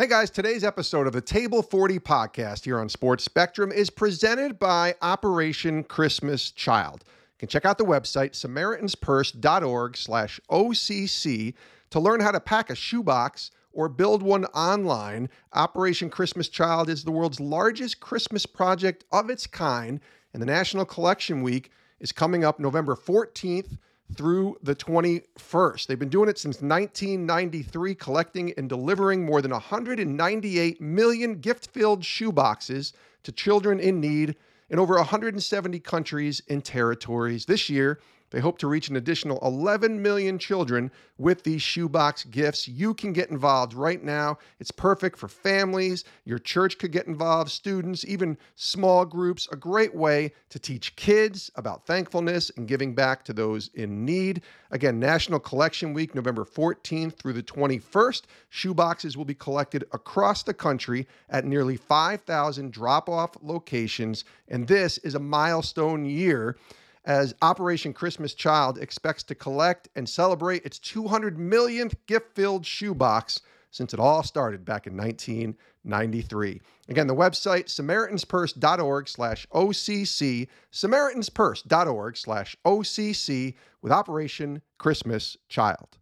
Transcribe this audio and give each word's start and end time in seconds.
Hey 0.00 0.06
guys, 0.06 0.30
today's 0.30 0.64
episode 0.64 1.06
of 1.06 1.12
the 1.12 1.20
Table 1.20 1.62
40 1.62 1.98
podcast 1.98 2.64
here 2.64 2.80
on 2.80 2.88
Sports 2.88 3.22
Spectrum 3.22 3.70
is 3.70 3.90
presented 3.90 4.58
by 4.58 4.94
Operation 5.02 5.84
Christmas 5.84 6.50
Child. 6.52 7.04
You 7.06 7.40
can 7.40 7.48
check 7.50 7.66
out 7.66 7.76
the 7.76 7.84
website 7.84 8.30
samaritanspurse.org 8.30 9.98
slash 9.98 10.40
OCC 10.50 11.52
to 11.90 12.00
learn 12.00 12.20
how 12.20 12.30
to 12.30 12.40
pack 12.40 12.70
a 12.70 12.74
shoebox 12.74 13.50
or 13.74 13.90
build 13.90 14.22
one 14.22 14.46
online. 14.46 15.28
Operation 15.52 16.08
Christmas 16.08 16.48
Child 16.48 16.88
is 16.88 17.04
the 17.04 17.12
world's 17.12 17.38
largest 17.38 18.00
Christmas 18.00 18.46
project 18.46 19.04
of 19.12 19.28
its 19.28 19.46
kind, 19.46 20.00
and 20.32 20.40
the 20.40 20.46
National 20.46 20.86
Collection 20.86 21.42
Week 21.42 21.70
is 22.00 22.10
coming 22.10 22.42
up 22.42 22.58
November 22.58 22.96
14th 22.96 23.76
through 24.16 24.58
the 24.62 24.74
21st. 24.74 25.86
They've 25.86 25.98
been 25.98 26.08
doing 26.08 26.28
it 26.28 26.38
since 26.38 26.56
1993, 26.56 27.94
collecting 27.94 28.52
and 28.56 28.68
delivering 28.68 29.24
more 29.24 29.42
than 29.42 29.50
198 29.50 30.80
million 30.80 31.34
gift 31.40 31.70
filled 31.70 32.02
shoeboxes 32.02 32.92
to 33.22 33.32
children 33.32 33.80
in 33.80 34.00
need 34.00 34.36
in 34.68 34.78
over 34.78 34.96
170 34.96 35.80
countries 35.80 36.42
and 36.48 36.64
territories. 36.64 37.44
This 37.44 37.68
year, 37.68 38.00
they 38.30 38.40
hope 38.40 38.58
to 38.58 38.68
reach 38.68 38.88
an 38.88 38.96
additional 38.96 39.38
11 39.42 40.00
million 40.00 40.38
children 40.38 40.90
with 41.18 41.42
these 41.42 41.62
shoebox 41.62 42.24
gifts. 42.24 42.68
You 42.68 42.94
can 42.94 43.12
get 43.12 43.30
involved 43.30 43.74
right 43.74 44.02
now. 44.02 44.38
It's 44.58 44.70
perfect 44.70 45.18
for 45.18 45.28
families. 45.28 46.04
Your 46.24 46.38
church 46.38 46.78
could 46.78 46.92
get 46.92 47.06
involved, 47.06 47.50
students, 47.50 48.04
even 48.06 48.38
small 48.54 49.04
groups. 49.04 49.48
A 49.50 49.56
great 49.56 49.94
way 49.94 50.32
to 50.48 50.58
teach 50.58 50.96
kids 50.96 51.50
about 51.56 51.86
thankfulness 51.86 52.50
and 52.56 52.68
giving 52.68 52.94
back 52.94 53.24
to 53.24 53.32
those 53.32 53.68
in 53.74 54.04
need. 54.04 54.42
Again, 54.70 55.00
National 55.00 55.40
Collection 55.40 55.92
Week, 55.92 56.14
November 56.14 56.44
14th 56.44 57.16
through 57.16 57.32
the 57.32 57.42
21st. 57.42 58.22
Shoeboxes 58.52 59.16
will 59.16 59.24
be 59.24 59.34
collected 59.34 59.84
across 59.92 60.44
the 60.44 60.54
country 60.54 61.06
at 61.28 61.44
nearly 61.44 61.76
5,000 61.76 62.72
drop 62.72 63.08
off 63.08 63.32
locations. 63.42 64.24
And 64.48 64.66
this 64.66 64.98
is 64.98 65.16
a 65.16 65.20
milestone 65.20 66.04
year 66.04 66.56
as 67.04 67.34
Operation 67.42 67.92
Christmas 67.92 68.34
Child 68.34 68.78
expects 68.78 69.22
to 69.24 69.34
collect 69.34 69.88
and 69.94 70.08
celebrate 70.08 70.64
its 70.64 70.78
200 70.78 71.38
millionth 71.38 71.94
gift 72.06 72.34
filled 72.34 72.66
shoebox 72.66 73.40
since 73.70 73.94
it 73.94 74.00
all 74.00 74.22
started 74.22 74.64
back 74.64 74.86
in 74.86 74.96
1993. 74.96 76.60
Again, 76.88 77.06
the 77.06 77.14
website, 77.14 77.66
samaritanspurse.org 77.66 79.08
slash 79.08 79.46
OCC, 79.52 80.48
samaritanspurse.org 80.72 82.16
slash 82.16 82.56
OCC 82.64 83.54
with 83.80 83.92
Operation 83.92 84.60
Christmas 84.78 85.36
Child. 85.48 85.99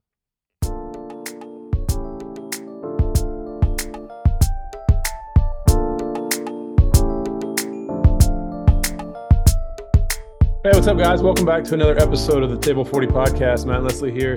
Hey, 10.68 10.74
what's 10.74 10.86
up, 10.86 10.98
guys? 10.98 11.22
Welcome 11.22 11.46
back 11.46 11.64
to 11.64 11.72
another 11.72 11.98
episode 11.98 12.42
of 12.42 12.50
the 12.50 12.58
Table 12.58 12.84
40 12.84 13.06
podcast. 13.06 13.64
Matt 13.64 13.84
Leslie 13.84 14.12
here. 14.12 14.34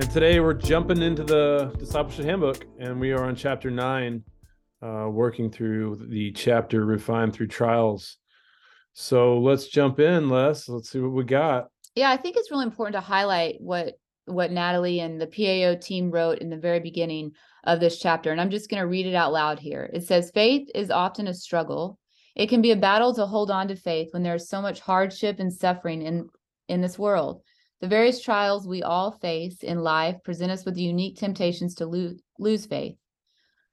And 0.00 0.10
today 0.10 0.40
we're 0.40 0.52
jumping 0.52 1.00
into 1.00 1.22
the 1.22 1.72
Discipleship 1.78 2.24
Handbook, 2.24 2.66
and 2.80 2.98
we 2.98 3.12
are 3.12 3.22
on 3.22 3.36
chapter 3.36 3.70
nine, 3.70 4.24
uh, 4.82 5.06
working 5.08 5.52
through 5.52 6.08
the 6.08 6.32
chapter 6.32 6.84
Refined 6.84 7.34
Through 7.34 7.46
Trials. 7.46 8.16
So 8.94 9.38
let's 9.38 9.68
jump 9.68 10.00
in, 10.00 10.28
Les. 10.28 10.68
Let's 10.68 10.90
see 10.90 10.98
what 10.98 11.12
we 11.12 11.22
got. 11.22 11.68
Yeah, 11.94 12.10
I 12.10 12.16
think 12.16 12.36
it's 12.36 12.50
really 12.50 12.66
important 12.66 12.94
to 12.94 13.00
highlight 13.00 13.54
what 13.60 13.94
what 14.24 14.50
Natalie 14.50 14.98
and 14.98 15.20
the 15.20 15.28
PAO 15.28 15.78
team 15.80 16.10
wrote 16.10 16.38
in 16.38 16.50
the 16.50 16.56
very 16.56 16.80
beginning 16.80 17.30
of 17.62 17.78
this 17.78 18.00
chapter. 18.00 18.32
And 18.32 18.40
I'm 18.40 18.50
just 18.50 18.70
going 18.70 18.80
to 18.80 18.88
read 18.88 19.06
it 19.06 19.14
out 19.14 19.32
loud 19.32 19.60
here. 19.60 19.88
It 19.92 20.02
says, 20.02 20.32
Faith 20.34 20.68
is 20.74 20.90
often 20.90 21.28
a 21.28 21.34
struggle 21.34 22.00
it 22.34 22.48
can 22.48 22.62
be 22.62 22.72
a 22.72 22.76
battle 22.76 23.14
to 23.14 23.26
hold 23.26 23.50
on 23.50 23.68
to 23.68 23.76
faith 23.76 24.08
when 24.12 24.22
there 24.22 24.34
is 24.34 24.48
so 24.48 24.60
much 24.60 24.80
hardship 24.80 25.38
and 25.38 25.52
suffering 25.52 26.02
in, 26.02 26.28
in 26.68 26.80
this 26.80 26.98
world. 26.98 27.42
The 27.80 27.88
various 27.88 28.20
trials 28.20 28.66
we 28.66 28.82
all 28.82 29.12
face 29.12 29.62
in 29.62 29.78
life 29.80 30.16
present 30.24 30.50
us 30.50 30.64
with 30.64 30.76
unique 30.76 31.18
temptations 31.18 31.74
to 31.76 31.86
lose, 31.86 32.20
lose 32.38 32.66
faith. 32.66 32.96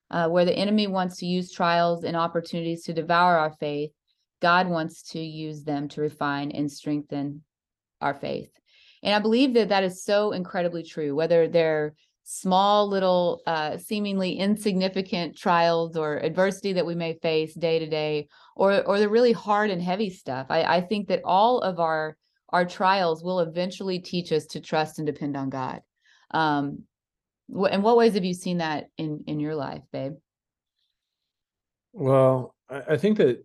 Uh, 0.09 0.27
where 0.27 0.43
the 0.43 0.53
enemy 0.53 0.87
wants 0.87 1.17
to 1.17 1.25
use 1.25 1.53
trials 1.53 2.03
and 2.03 2.17
opportunities 2.17 2.83
to 2.83 2.93
devour 2.93 3.37
our 3.37 3.53
faith, 3.61 3.91
God 4.41 4.67
wants 4.67 5.03
to 5.11 5.19
use 5.21 5.63
them 5.63 5.87
to 5.89 6.01
refine 6.01 6.51
and 6.51 6.69
strengthen 6.69 7.43
our 8.01 8.13
faith. 8.13 8.49
And 9.03 9.15
I 9.15 9.19
believe 9.19 9.53
that 9.53 9.69
that 9.69 9.85
is 9.85 10.03
so 10.03 10.33
incredibly 10.33 10.83
true, 10.83 11.15
whether 11.15 11.47
they're 11.47 11.93
small 12.33 12.87
little 12.87 13.41
uh, 13.45 13.77
seemingly 13.77 14.37
insignificant 14.37 15.35
trials 15.35 15.97
or 15.97 16.15
adversity 16.19 16.71
that 16.71 16.85
we 16.85 16.95
may 16.95 17.13
face 17.15 17.53
day 17.53 17.77
to 17.77 17.85
day 17.85 18.29
or 18.55 18.81
or 18.83 18.99
the 18.99 19.09
really 19.09 19.33
hard 19.33 19.69
and 19.69 19.81
heavy 19.81 20.09
stuff. 20.09 20.47
I, 20.49 20.63
I 20.63 20.81
think 20.81 21.09
that 21.09 21.21
all 21.25 21.59
of 21.59 21.81
our 21.81 22.15
our 22.47 22.63
trials 22.63 23.21
will 23.21 23.41
eventually 23.41 23.99
teach 23.99 24.31
us 24.31 24.45
to 24.45 24.61
trust 24.61 24.97
and 24.97 25.05
depend 25.05 25.35
on 25.35 25.49
god. 25.49 25.81
Um 26.31 26.83
wh- 27.53 27.69
in 27.69 27.81
what 27.81 27.97
ways 27.97 28.13
have 28.13 28.23
you 28.23 28.33
seen 28.33 28.59
that 28.59 28.85
in 28.97 29.25
in 29.27 29.41
your 29.41 29.55
life 29.55 29.83
babe? 29.91 30.13
Well 31.91 32.55
i, 32.69 32.93
I 32.93 32.97
think 32.97 33.17
that 33.17 33.43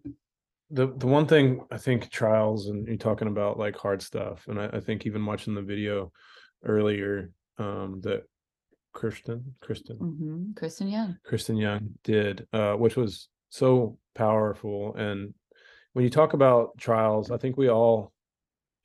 the 0.70 0.86
the 0.96 1.06
one 1.06 1.26
thing 1.26 1.64
i 1.70 1.78
think 1.78 2.10
trials 2.10 2.66
and 2.68 2.86
you're 2.88 2.96
talking 2.96 3.28
about 3.28 3.56
like 3.56 3.76
hard 3.76 4.02
stuff 4.02 4.48
and 4.48 4.60
i, 4.60 4.66
I 4.66 4.80
think 4.80 5.06
even 5.06 5.24
watching 5.24 5.54
the 5.54 5.62
video 5.62 6.10
earlier 6.64 7.30
um 7.58 8.00
that 8.00 8.24
Kristen, 8.96 9.54
Kristen, 9.60 9.98
mm-hmm. 9.98 10.52
Kristen 10.56 10.88
Young, 10.88 11.18
Kristen 11.22 11.58
Young 11.58 11.90
did, 12.02 12.46
uh, 12.54 12.72
which 12.72 12.96
was 12.96 13.28
so 13.50 13.98
powerful. 14.14 14.94
And 14.96 15.34
when 15.92 16.02
you 16.02 16.10
talk 16.10 16.32
about 16.32 16.78
trials, 16.78 17.30
I 17.30 17.36
think 17.36 17.58
we 17.58 17.68
all, 17.68 18.14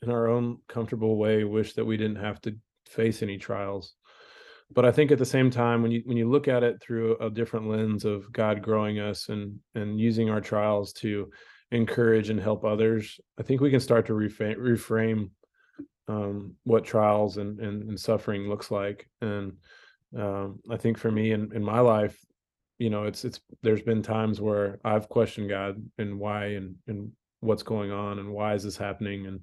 in 0.01 0.11
our 0.11 0.27
own 0.27 0.57
comfortable 0.67 1.16
way, 1.16 1.45
wish 1.45 1.75
that 1.75 1.85
we 1.85 1.95
didn't 1.95 2.17
have 2.17 2.41
to 2.41 2.57
face 2.88 3.23
any 3.23 3.38
trials. 3.38 3.94
But 4.69 4.83
I 4.83 4.91
think 4.91 5.11
at 5.11 5.17
the 5.17 5.25
same 5.25 5.49
time, 5.49 5.81
when 5.81 5.91
you 5.91 6.01
when 6.05 6.17
you 6.17 6.29
look 6.29 6.49
at 6.49 6.63
it 6.63 6.81
through 6.81 7.17
a 7.19 7.29
different 7.29 7.69
lens 7.69 8.03
of 8.03 8.29
God 8.33 8.61
growing 8.61 8.99
us 8.99 9.29
and 9.29 9.59
and 9.75 9.97
using 9.97 10.29
our 10.29 10.41
trials 10.41 10.91
to 10.93 11.29
encourage 11.72 12.29
and 12.29 12.39
help 12.39 12.66
others, 12.66 13.17
I 13.39 13.43
think 13.43 13.61
we 13.61 13.72
can 13.72 13.79
start 13.79 14.07
to 14.07 14.13
reframe, 14.13 14.57
reframe 14.57 15.29
um, 16.09 16.55
what 16.66 16.83
trials 16.83 17.38
and, 17.38 17.61
and, 17.61 17.89
and 17.89 17.97
suffering 17.97 18.49
looks 18.49 18.72
like. 18.72 19.07
And 19.22 19.53
um, 20.17 20.59
I 20.69 20.77
think 20.77 20.97
for 20.97 21.11
me 21.11 21.31
in, 21.31 21.51
in 21.53 21.63
my 21.63 21.79
life, 21.79 22.17
you 22.77 22.89
know, 22.89 23.03
it's 23.03 23.23
it's 23.25 23.39
there's 23.61 23.81
been 23.81 24.01
times 24.01 24.41
where 24.41 24.79
I've 24.83 25.09
questioned 25.09 25.49
God 25.49 25.81
and 25.97 26.19
why 26.19 26.45
and 26.47 26.75
and 26.88 27.11
what's 27.39 27.63
going 27.63 27.91
on 27.91 28.19
and 28.19 28.31
why 28.31 28.53
is 28.53 28.63
this 28.63 28.77
happening 28.77 29.27
and 29.27 29.41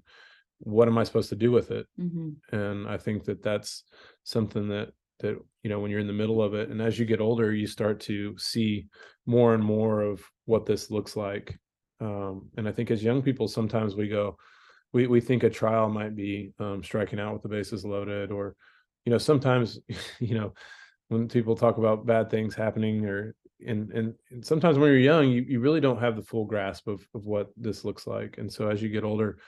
what 0.60 0.88
am 0.88 0.98
I 0.98 1.04
supposed 1.04 1.28
to 1.28 1.36
do 1.36 1.52
with 1.52 1.70
it? 1.70 1.86
Mm-hmm. 2.00 2.56
And 2.56 2.88
I 2.88 2.96
think 2.96 3.24
that 3.24 3.42
that's 3.42 3.84
something 4.24 4.68
that 4.68 4.90
that 5.20 5.36
you 5.62 5.70
know 5.70 5.80
when 5.80 5.90
you're 5.90 6.00
in 6.00 6.06
the 6.06 6.12
middle 6.12 6.42
of 6.42 6.54
it 6.54 6.68
and 6.68 6.80
as 6.80 6.98
you 6.98 7.04
get 7.04 7.20
older 7.20 7.52
you 7.52 7.66
start 7.66 8.00
to 8.00 8.36
see 8.38 8.86
more 9.26 9.54
and 9.54 9.64
more 9.64 10.00
of 10.00 10.22
what 10.44 10.66
this 10.66 10.90
looks 10.90 11.16
like 11.16 11.58
um, 12.00 12.48
and 12.56 12.68
i 12.68 12.72
think 12.72 12.90
as 12.90 13.02
young 13.02 13.22
people 13.22 13.48
sometimes 13.48 13.94
we 13.94 14.08
go 14.08 14.36
we 14.92 15.06
we 15.06 15.20
think 15.20 15.42
a 15.42 15.50
trial 15.50 15.88
might 15.88 16.14
be 16.14 16.52
um, 16.58 16.82
striking 16.82 17.20
out 17.20 17.32
with 17.32 17.42
the 17.42 17.48
bases 17.48 17.84
loaded 17.84 18.30
or 18.30 18.54
you 19.08 19.10
know 19.10 19.16
sometimes 19.18 19.80
you 20.20 20.34
know 20.34 20.52
when 21.08 21.28
people 21.28 21.56
talk 21.56 21.78
about 21.78 22.04
bad 22.04 22.28
things 22.28 22.54
happening 22.54 23.06
or 23.06 23.34
and 23.66 23.90
and, 23.92 24.14
and 24.30 24.44
sometimes 24.44 24.76
when 24.76 24.90
you're 24.90 24.98
young 24.98 25.30
you, 25.30 25.40
you 25.48 25.60
really 25.60 25.80
don't 25.80 25.98
have 25.98 26.14
the 26.14 26.22
full 26.22 26.44
grasp 26.44 26.86
of 26.86 27.00
of 27.14 27.24
what 27.24 27.48
this 27.56 27.86
looks 27.86 28.06
like 28.06 28.36
and 28.36 28.52
so 28.52 28.68
as 28.68 28.82
you 28.82 28.90
get 28.90 29.04
older 29.04 29.38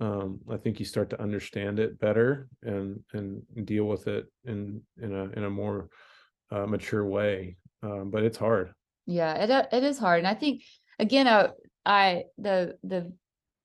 um, 0.00 0.38
I 0.50 0.56
think 0.56 0.78
you 0.78 0.86
start 0.86 1.10
to 1.10 1.20
understand 1.20 1.78
it 1.80 1.98
better 1.98 2.48
and 2.62 3.00
and 3.12 3.42
deal 3.64 3.84
with 3.84 4.06
it 4.06 4.24
in 4.44 4.80
in 5.02 5.12
a 5.14 5.24
in 5.36 5.44
a 5.44 5.50
more 5.50 5.90
uh, 6.50 6.64
mature 6.64 7.04
way. 7.04 7.56
Um, 7.82 8.10
but 8.10 8.22
it's 8.22 8.38
hard. 8.38 8.72
Yeah, 9.04 9.34
it 9.34 9.68
it 9.70 9.84
is 9.84 9.98
hard, 9.98 10.20
and 10.20 10.26
I 10.26 10.32
think 10.32 10.62
again, 10.98 11.26
uh, 11.26 11.48
I 11.84 12.24
the 12.38 12.78
the 12.82 13.12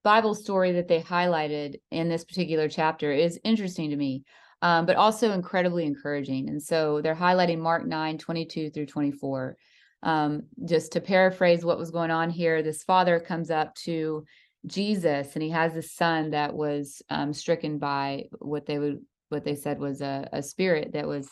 Bible 0.03 0.35
story 0.35 0.73
that 0.73 0.89
they 0.89 0.99
highlighted 1.01 1.75
in 1.91 2.09
this 2.09 2.25
particular 2.25 2.67
chapter 2.67 3.09
is 3.09 3.39
interesting 3.45 3.91
to 3.91 3.95
me 3.95 4.25
um, 4.61 4.85
but 4.85 4.95
also 4.95 5.31
incredibly 5.31 5.85
encouraging. 5.85 6.49
And 6.49 6.61
so 6.61 7.01
they're 7.01 7.15
highlighting 7.15 7.59
Mark 7.59 7.85
9, 7.85 8.17
22 8.17 8.71
through 8.71 8.85
24. 8.87 9.57
Um, 10.03 10.43
just 10.65 10.91
to 10.93 11.01
paraphrase 11.01 11.65
what 11.65 11.77
was 11.77 11.91
going 11.91 12.11
on 12.11 12.29
here, 12.29 12.61
this 12.61 12.83
father 12.83 13.19
comes 13.19 13.49
up 13.49 13.75
to 13.85 14.25
Jesus 14.65 15.33
and 15.33 15.43
he 15.43 15.49
has 15.49 15.75
a 15.75 15.81
son 15.81 16.31
that 16.31 16.53
was 16.53 17.01
um, 17.09 17.33
stricken 17.33 17.77
by 17.77 18.25
what 18.39 18.65
they 18.65 18.79
would 18.79 18.99
what 19.29 19.43
they 19.43 19.55
said 19.55 19.79
was 19.79 20.01
a, 20.01 20.27
a 20.31 20.41
spirit 20.41 20.93
that 20.93 21.07
was 21.07 21.29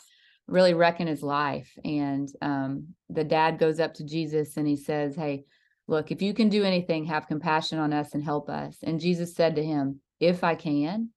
really 0.48 0.74
wrecking 0.74 1.08
his 1.08 1.24
life. 1.24 1.72
And 1.84 2.30
um, 2.42 2.88
the 3.10 3.24
dad 3.24 3.58
goes 3.58 3.80
up 3.80 3.94
to 3.96 4.04
Jesus 4.04 4.58
and 4.58 4.68
he 4.68 4.76
says, 4.76 5.16
Hey, 5.16 5.46
look, 5.88 6.12
if 6.12 6.22
you 6.22 6.34
can 6.34 6.50
do 6.50 6.64
anything, 6.64 7.06
have 7.06 7.28
compassion 7.28 7.80
on 7.80 7.94
us 7.94 8.14
and 8.14 8.24
help 8.24 8.50
us. 8.50 8.78
And 8.84 9.00
Jesus 9.00 9.36
said 9.36 9.56
to 9.56 9.64
him, 9.64 10.02
If 10.20 10.44
I 10.44 10.56
can, 10.56 11.10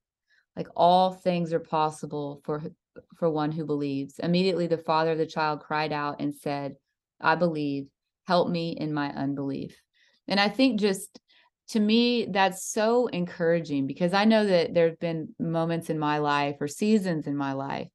like 0.59 0.67
all 0.75 1.13
things 1.13 1.53
are 1.53 1.59
possible 1.59 2.41
for 2.43 2.61
for 3.15 3.29
one 3.29 3.51
who 3.51 3.65
believes 3.65 4.19
immediately 4.19 4.67
the 4.67 4.77
father 4.77 5.13
of 5.13 5.17
the 5.17 5.25
child 5.25 5.61
cried 5.61 5.93
out 5.93 6.17
and 6.19 6.35
said 6.35 6.75
I 7.21 7.35
believe. 7.35 7.87
Help 8.27 8.49
me 8.49 8.77
in 8.79 8.93
my 8.93 9.09
unbelief. 9.09 9.75
And 10.27 10.39
I 10.39 10.49
think 10.49 10.79
just 10.79 11.19
to 11.69 11.79
me, 11.79 12.27
that's 12.29 12.71
so 12.71 13.07
encouraging 13.07 13.87
because 13.87 14.13
I 14.13 14.25
know 14.25 14.45
that 14.45 14.73
there 14.73 14.89
have 14.89 14.99
been 14.99 15.33
moments 15.39 15.89
in 15.89 15.97
my 15.97 16.19
life 16.19 16.57
or 16.59 16.67
seasons 16.67 17.27
in 17.27 17.35
my 17.35 17.53
life 17.53 17.87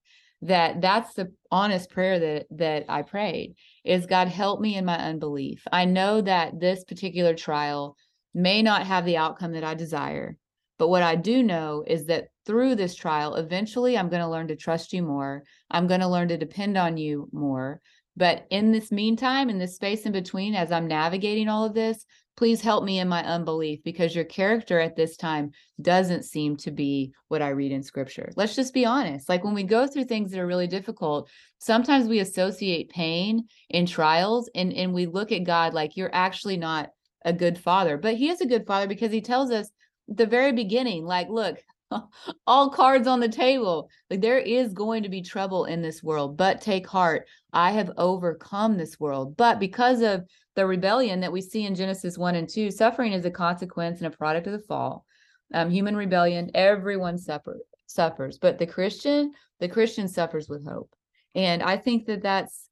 that 0.43 0.81
that's 0.81 1.15
the 1.15 1.33
honest 1.51 1.91
prayer 1.91 2.19
that 2.19 2.47
that 2.51 2.85
I 2.89 3.03
prayed 3.03 3.55
is 3.85 4.07
God 4.07 4.29
help 4.29 4.61
me 4.61 4.77
in 4.77 4.85
my 4.85 4.99
unbelief. 4.99 5.63
I 5.71 5.85
know 5.85 6.21
that 6.21 6.59
this 6.61 6.85
particular 6.85 7.35
trial 7.35 7.97
may 8.35 8.61
not 8.63 8.87
have 8.87 9.05
the 9.05 9.17
outcome 9.17 9.53
that 9.53 9.65
I 9.65 9.75
desire, 9.75 10.37
but 10.79 10.89
what 10.89 11.03
I 11.03 11.15
do 11.15 11.43
know 11.43 11.85
is 11.87 12.07
that 12.07 12.27
through 12.47 12.75
this 12.75 12.95
trial, 12.95 13.37
eventually 13.37 13.97
I'm 13.97 14.09
going 14.09 14.23
to 14.23 14.29
learn 14.29 14.49
to 14.49 14.57
trust 14.57 14.93
you 14.93 15.03
more. 15.03 15.45
I'm 15.71 15.87
going 15.87 16.01
to 16.01 16.09
learn 16.09 16.29
to 16.29 16.37
depend 16.37 16.77
on 16.77 16.97
you 16.97 17.29
more. 17.33 17.81
But 18.17 18.47
in 18.51 18.71
this 18.71 18.93
meantime, 18.93 19.51
in 19.51 19.59
this 19.59 19.75
space 19.75 20.03
in 20.03 20.13
between, 20.13 20.55
as 20.55 20.71
I'm 20.71 20.87
navigating 20.87 21.49
all 21.49 21.65
of 21.65 21.75
this, 21.75 22.05
please 22.37 22.61
help 22.61 22.85
me 22.85 22.99
in 22.99 23.09
my 23.09 23.25
unbelief 23.25 23.81
because 23.85 24.15
your 24.15 24.25
character 24.25 24.79
at 24.81 24.97
this 24.97 25.17
time 25.17 25.51
doesn't 25.81 26.25
seem 26.25 26.57
to 26.59 26.71
be 26.71 27.13
what 27.29 27.43
I 27.43 27.51
read 27.51 27.73
in 27.73 27.83
scripture. 27.83 28.33
Let's 28.37 28.57
just 28.57 28.75
be 28.75 28.85
honest. 28.85 29.29
Like 29.29 29.45
when 29.45 29.55
we 29.55 29.63
go 29.63 29.87
through 29.87 30.05
things 30.05 30.31
that 30.31 30.41
are 30.41 30.47
really 30.47 30.67
difficult, 30.67 31.29
sometimes 31.59 32.07
we 32.07 32.21
associate 32.21 32.91
pain 32.91 33.47
in 33.71 33.87
trials 33.87 34.51
and, 34.55 34.73
and 34.73 34.93
we 34.93 35.07
look 35.07 35.33
at 35.33 35.45
God 35.45 35.75
like 35.75 35.97
you're 35.97 36.15
actually 36.15 36.57
not 36.57 36.91
a 37.25 37.33
good 37.33 37.59
father. 37.59 37.97
But 37.97 38.15
he 38.15 38.31
is 38.31 38.41
a 38.41 38.47
good 38.47 38.67
father 38.67 38.87
because 38.87 39.13
he 39.13 39.21
tells 39.21 39.51
us 39.51 39.71
the 40.09 40.27
very 40.27 40.53
beginning, 40.53 41.05
like, 41.05 41.29
look, 41.29 41.59
all 42.47 42.71
cards 42.71 43.07
on 43.07 43.21
the 43.21 43.29
table. 43.29 43.89
Like 44.11 44.21
there 44.21 44.39
is 44.39 44.73
going 44.73 45.03
to 45.03 45.09
be 45.09 45.23
trouble 45.23 45.65
in 45.65 45.83
this 45.83 46.03
world, 46.03 46.37
but 46.37 46.61
take 46.61 46.87
heart. 46.87 47.27
I 47.53 47.73
have 47.73 47.93
overcome 47.97 48.77
this 48.77 48.99
world. 48.99 49.37
But 49.37 49.59
because 49.59 50.01
of 50.01 50.25
the 50.57 50.67
rebellion 50.67 51.21
that 51.21 51.33
we 51.33 51.41
see 51.41 51.65
in 51.65 51.75
Genesis 51.75 52.19
1 52.19 52.35
and 52.35 52.49
2, 52.49 52.71
suffering 52.71 53.13
is 53.13 53.25
a 53.25 53.31
consequence 53.31 53.99
and 53.99 54.13
a 54.13 54.17
product 54.17 54.47
of 54.47 54.53
the 54.53 54.59
fall. 54.59 55.05
Um, 55.53 55.71
human 55.71 55.97
rebellion, 55.97 56.51
everyone 56.55 57.19
suffer, 57.19 57.59
suffers, 57.87 58.39
but 58.39 58.59
the 58.59 58.67
Christian, 58.67 59.33
the 59.61 59.69
Christian 59.69 60.09
suffers 60.09 60.49
with 60.49 60.67
hope. 60.67 60.95
And 61.35 61.63
I 61.63 61.77
think 61.77 62.07
that 62.07 62.23
that's 62.23 62.69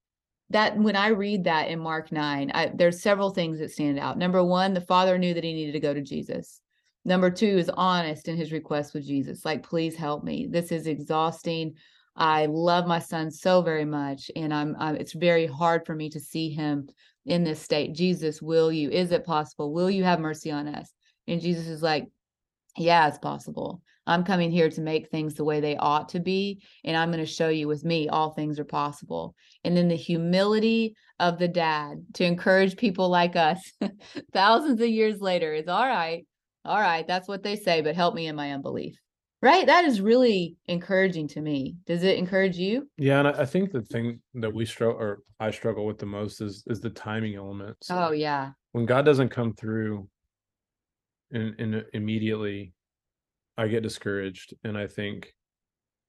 that 0.50 0.76
when 0.76 0.96
I 0.96 1.08
read 1.08 1.44
that 1.44 1.68
in 1.68 1.78
Mark 1.78 2.12
9, 2.12 2.50
I, 2.54 2.72
there's 2.74 3.02
several 3.02 3.30
things 3.30 3.58
that 3.58 3.70
stand 3.70 3.98
out. 3.98 4.18
Number 4.18 4.44
one, 4.44 4.74
the 4.74 4.82
father 4.82 5.18
knew 5.18 5.34
that 5.34 5.44
he 5.44 5.54
needed 5.54 5.72
to 5.72 5.80
go 5.80 5.94
to 5.94 6.02
Jesus. 6.02 6.61
Number 7.04 7.30
two 7.30 7.46
is 7.46 7.70
honest 7.70 8.28
in 8.28 8.36
his 8.36 8.52
request 8.52 8.94
with 8.94 9.06
Jesus. 9.06 9.44
Like, 9.44 9.62
please 9.62 9.96
help 9.96 10.22
me. 10.22 10.46
This 10.48 10.70
is 10.70 10.86
exhausting. 10.86 11.74
I 12.14 12.46
love 12.46 12.86
my 12.86 12.98
son 12.98 13.30
so 13.30 13.62
very 13.62 13.84
much, 13.84 14.30
and 14.36 14.52
I'm, 14.52 14.76
I'm 14.78 14.96
it's 14.96 15.14
very 15.14 15.46
hard 15.46 15.86
for 15.86 15.94
me 15.94 16.10
to 16.10 16.20
see 16.20 16.50
him 16.50 16.88
in 17.24 17.42
this 17.42 17.60
state. 17.60 17.94
Jesus, 17.94 18.42
will 18.42 18.70
you? 18.70 18.90
Is 18.90 19.12
it 19.12 19.24
possible? 19.24 19.72
Will 19.72 19.90
you 19.90 20.04
have 20.04 20.20
mercy 20.20 20.50
on 20.50 20.68
us? 20.68 20.92
And 21.26 21.40
Jesus 21.40 21.66
is 21.68 21.82
like, 21.82 22.06
Yeah, 22.76 23.08
it's 23.08 23.18
possible. 23.18 23.80
I'm 24.06 24.24
coming 24.24 24.50
here 24.50 24.68
to 24.68 24.80
make 24.80 25.08
things 25.08 25.34
the 25.34 25.44
way 25.44 25.60
they 25.60 25.76
ought 25.76 26.08
to 26.10 26.20
be. 26.20 26.60
And 26.84 26.96
I'm 26.96 27.10
going 27.10 27.24
to 27.24 27.26
show 27.26 27.48
you 27.48 27.68
with 27.68 27.84
me, 27.84 28.08
all 28.08 28.30
things 28.30 28.58
are 28.58 28.64
possible. 28.64 29.36
And 29.62 29.76
then 29.76 29.86
the 29.86 29.94
humility 29.94 30.96
of 31.20 31.38
the 31.38 31.46
dad 31.46 32.04
to 32.14 32.24
encourage 32.24 32.76
people 32.76 33.08
like 33.08 33.36
us 33.36 33.60
thousands 34.32 34.80
of 34.80 34.88
years 34.88 35.20
later 35.20 35.54
is 35.54 35.68
all 35.68 35.86
right 35.86 36.26
all 36.64 36.80
right, 36.80 37.06
that's 37.06 37.28
what 37.28 37.42
they 37.42 37.56
say, 37.56 37.80
but 37.80 37.96
help 37.96 38.14
me 38.14 38.26
in 38.26 38.36
my 38.36 38.52
unbelief. 38.52 38.96
Right? 39.40 39.66
That 39.66 39.84
is 39.84 40.00
really 40.00 40.56
encouraging 40.66 41.26
to 41.28 41.40
me. 41.40 41.74
Does 41.84 42.04
it 42.04 42.16
encourage 42.16 42.56
you? 42.56 42.88
Yeah, 42.96 43.18
and 43.18 43.28
I 43.28 43.44
think 43.44 43.72
the 43.72 43.82
thing 43.82 44.20
that 44.34 44.54
we 44.54 44.64
struggle 44.64 45.00
or 45.00 45.18
I 45.40 45.50
struggle 45.50 45.84
with 45.84 45.98
the 45.98 46.06
most 46.06 46.40
is 46.40 46.62
is 46.68 46.80
the 46.80 46.90
timing 46.90 47.34
element. 47.34 47.76
So 47.82 48.08
oh 48.08 48.12
yeah. 48.12 48.52
When 48.70 48.86
God 48.86 49.04
doesn't 49.04 49.30
come 49.30 49.52
through 49.52 50.08
and, 51.32 51.58
and 51.58 51.84
immediately 51.92 52.72
I 53.58 53.66
get 53.66 53.82
discouraged 53.82 54.54
and 54.62 54.78
I 54.78 54.86
think, 54.86 55.34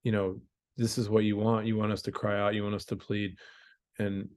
you 0.03 0.11
know, 0.11 0.39
this 0.77 0.99
is 0.99 1.09
what 1.09 1.23
you 1.23 1.35
want. 1.35 1.65
You 1.65 1.75
want 1.75 1.91
us 1.91 2.03
to 2.03 2.11
cry 2.11 2.39
out, 2.39 2.53
you 2.53 2.61
want 2.61 2.75
us 2.75 2.85
to 2.85 2.95
plead. 2.95 3.31
And 3.97 4.29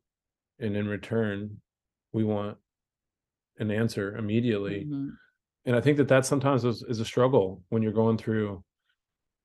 and 0.59 0.75
in 0.75 0.89
return, 0.89 1.61
we 2.12 2.25
want 2.25 2.57
an 3.59 3.71
answer 3.71 4.17
immediately. 4.17 4.87
Mm-hmm 4.87 5.09
and 5.67 5.75
I 5.75 5.81
think 5.81 5.97
that 5.97 6.09
that 6.09 6.25
sometimes 6.25 6.65
is, 6.65 6.83
is 6.89 7.01
a 7.01 7.05
struggle 7.05 7.63
when 7.69 7.83
you're 7.83 7.93
going 7.93 8.17
through. 8.17 8.63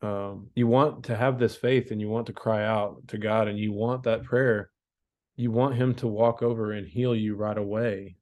Um, 0.03 0.47
you 0.56 0.68
want 0.68 1.03
to 1.06 1.15
have 1.15 1.38
this 1.38 1.56
faith 1.56 1.91
and 1.91 2.00
you 2.00 2.09
want 2.09 2.27
to 2.27 2.33
cry 2.33 2.63
out 2.63 3.07
to 3.09 3.18
God 3.18 3.47
and 3.47 3.57
you 3.57 3.73
want 3.73 4.03
that 4.03 4.23
prayer. 4.23 4.69
You 5.35 5.51
want 5.51 5.75
Him 5.75 5.95
to 5.95 6.07
walk 6.07 6.44
over 6.44 6.73
and 6.73 6.88
heal 6.88 7.15
you 7.15 7.35
right 7.35 7.57
away. 7.57 8.15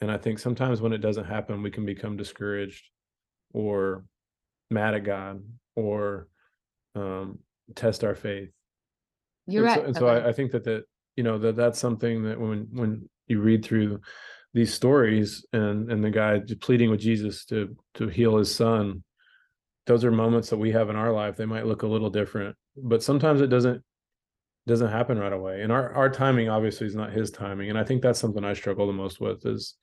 And 0.00 0.10
I 0.10 0.16
think 0.16 0.38
sometimes 0.38 0.80
when 0.80 0.92
it 0.92 0.98
doesn't 0.98 1.24
happen, 1.24 1.62
we 1.62 1.72
can 1.72 1.84
become 1.84 2.16
discouraged 2.16 2.84
or 3.52 4.04
mad 4.70 4.94
at 4.94 5.04
God 5.04 5.42
or 5.74 6.28
um, 6.94 7.40
test 7.74 8.04
our 8.04 8.14
faith. 8.14 8.50
You're 9.46 9.66
and 9.66 9.68
right. 9.68 9.78
So, 9.78 9.86
and 9.86 9.96
okay. 9.96 10.00
so 10.00 10.06
I, 10.06 10.28
I 10.28 10.32
think 10.32 10.52
that 10.52 10.64
that 10.64 10.84
you 11.16 11.24
know 11.24 11.38
that 11.38 11.56
that's 11.56 11.80
something 11.80 12.22
that 12.24 12.38
when 12.38 12.68
when 12.72 13.08
you 13.26 13.40
read 13.40 13.64
through 13.64 14.00
these 14.54 14.72
stories 14.72 15.44
and 15.52 15.90
and 15.90 16.02
the 16.02 16.10
guy 16.10 16.40
pleading 16.60 16.90
with 16.90 17.00
Jesus 17.00 17.44
to 17.46 17.76
to 17.94 18.08
heal 18.08 18.36
his 18.36 18.54
son 18.54 19.04
those 19.86 20.04
are 20.04 20.10
moments 20.10 20.50
that 20.50 20.58
we 20.58 20.70
have 20.70 20.90
in 20.90 20.96
our 20.96 21.10
life. 21.10 21.34
They 21.34 21.46
might 21.46 21.64
look 21.64 21.82
a 21.82 21.86
little 21.86 22.10
different 22.10 22.56
but 22.76 23.02
sometimes 23.02 23.40
it 23.40 23.48
doesn't 23.48 23.82
doesn't 24.66 24.90
happen 24.90 25.18
right 25.18 25.32
away. 25.32 25.62
And 25.62 25.72
our 25.72 25.92
our 25.94 26.10
timing 26.10 26.48
obviously 26.48 26.86
is 26.86 26.94
not 26.94 27.12
his 27.12 27.30
timing. 27.30 27.70
And 27.70 27.78
i 27.78 27.84
think 27.84 28.02
that's 28.02 28.20
something 28.20 28.44
i 28.44 28.54
struggle 28.54 28.86
the 28.86 28.92
most 28.92 29.20
with 29.20 29.44
is 29.46 29.76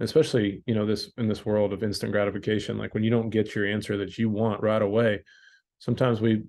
especially 0.00 0.62
you 0.66 0.74
know 0.74 0.86
this 0.86 1.10
in 1.18 1.28
this 1.28 1.44
world 1.44 1.72
of 1.72 1.82
instant 1.82 2.12
gratification 2.12 2.78
like 2.78 2.94
when 2.94 3.02
you 3.02 3.10
don't 3.10 3.30
get 3.30 3.54
your 3.54 3.66
answer 3.66 3.96
that 3.96 4.16
you 4.16 4.28
want 4.30 4.62
right 4.62 4.82
away 4.82 5.22
sometimes 5.78 6.20
we 6.20 6.44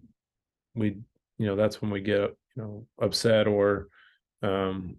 we 0.75 0.97
you 1.37 1.45
know 1.47 1.55
that's 1.55 1.81
when 1.81 1.91
we 1.91 2.01
get 2.01 2.29
you 2.55 2.57
know 2.57 2.85
upset 3.01 3.47
or 3.47 3.87
um 4.43 4.95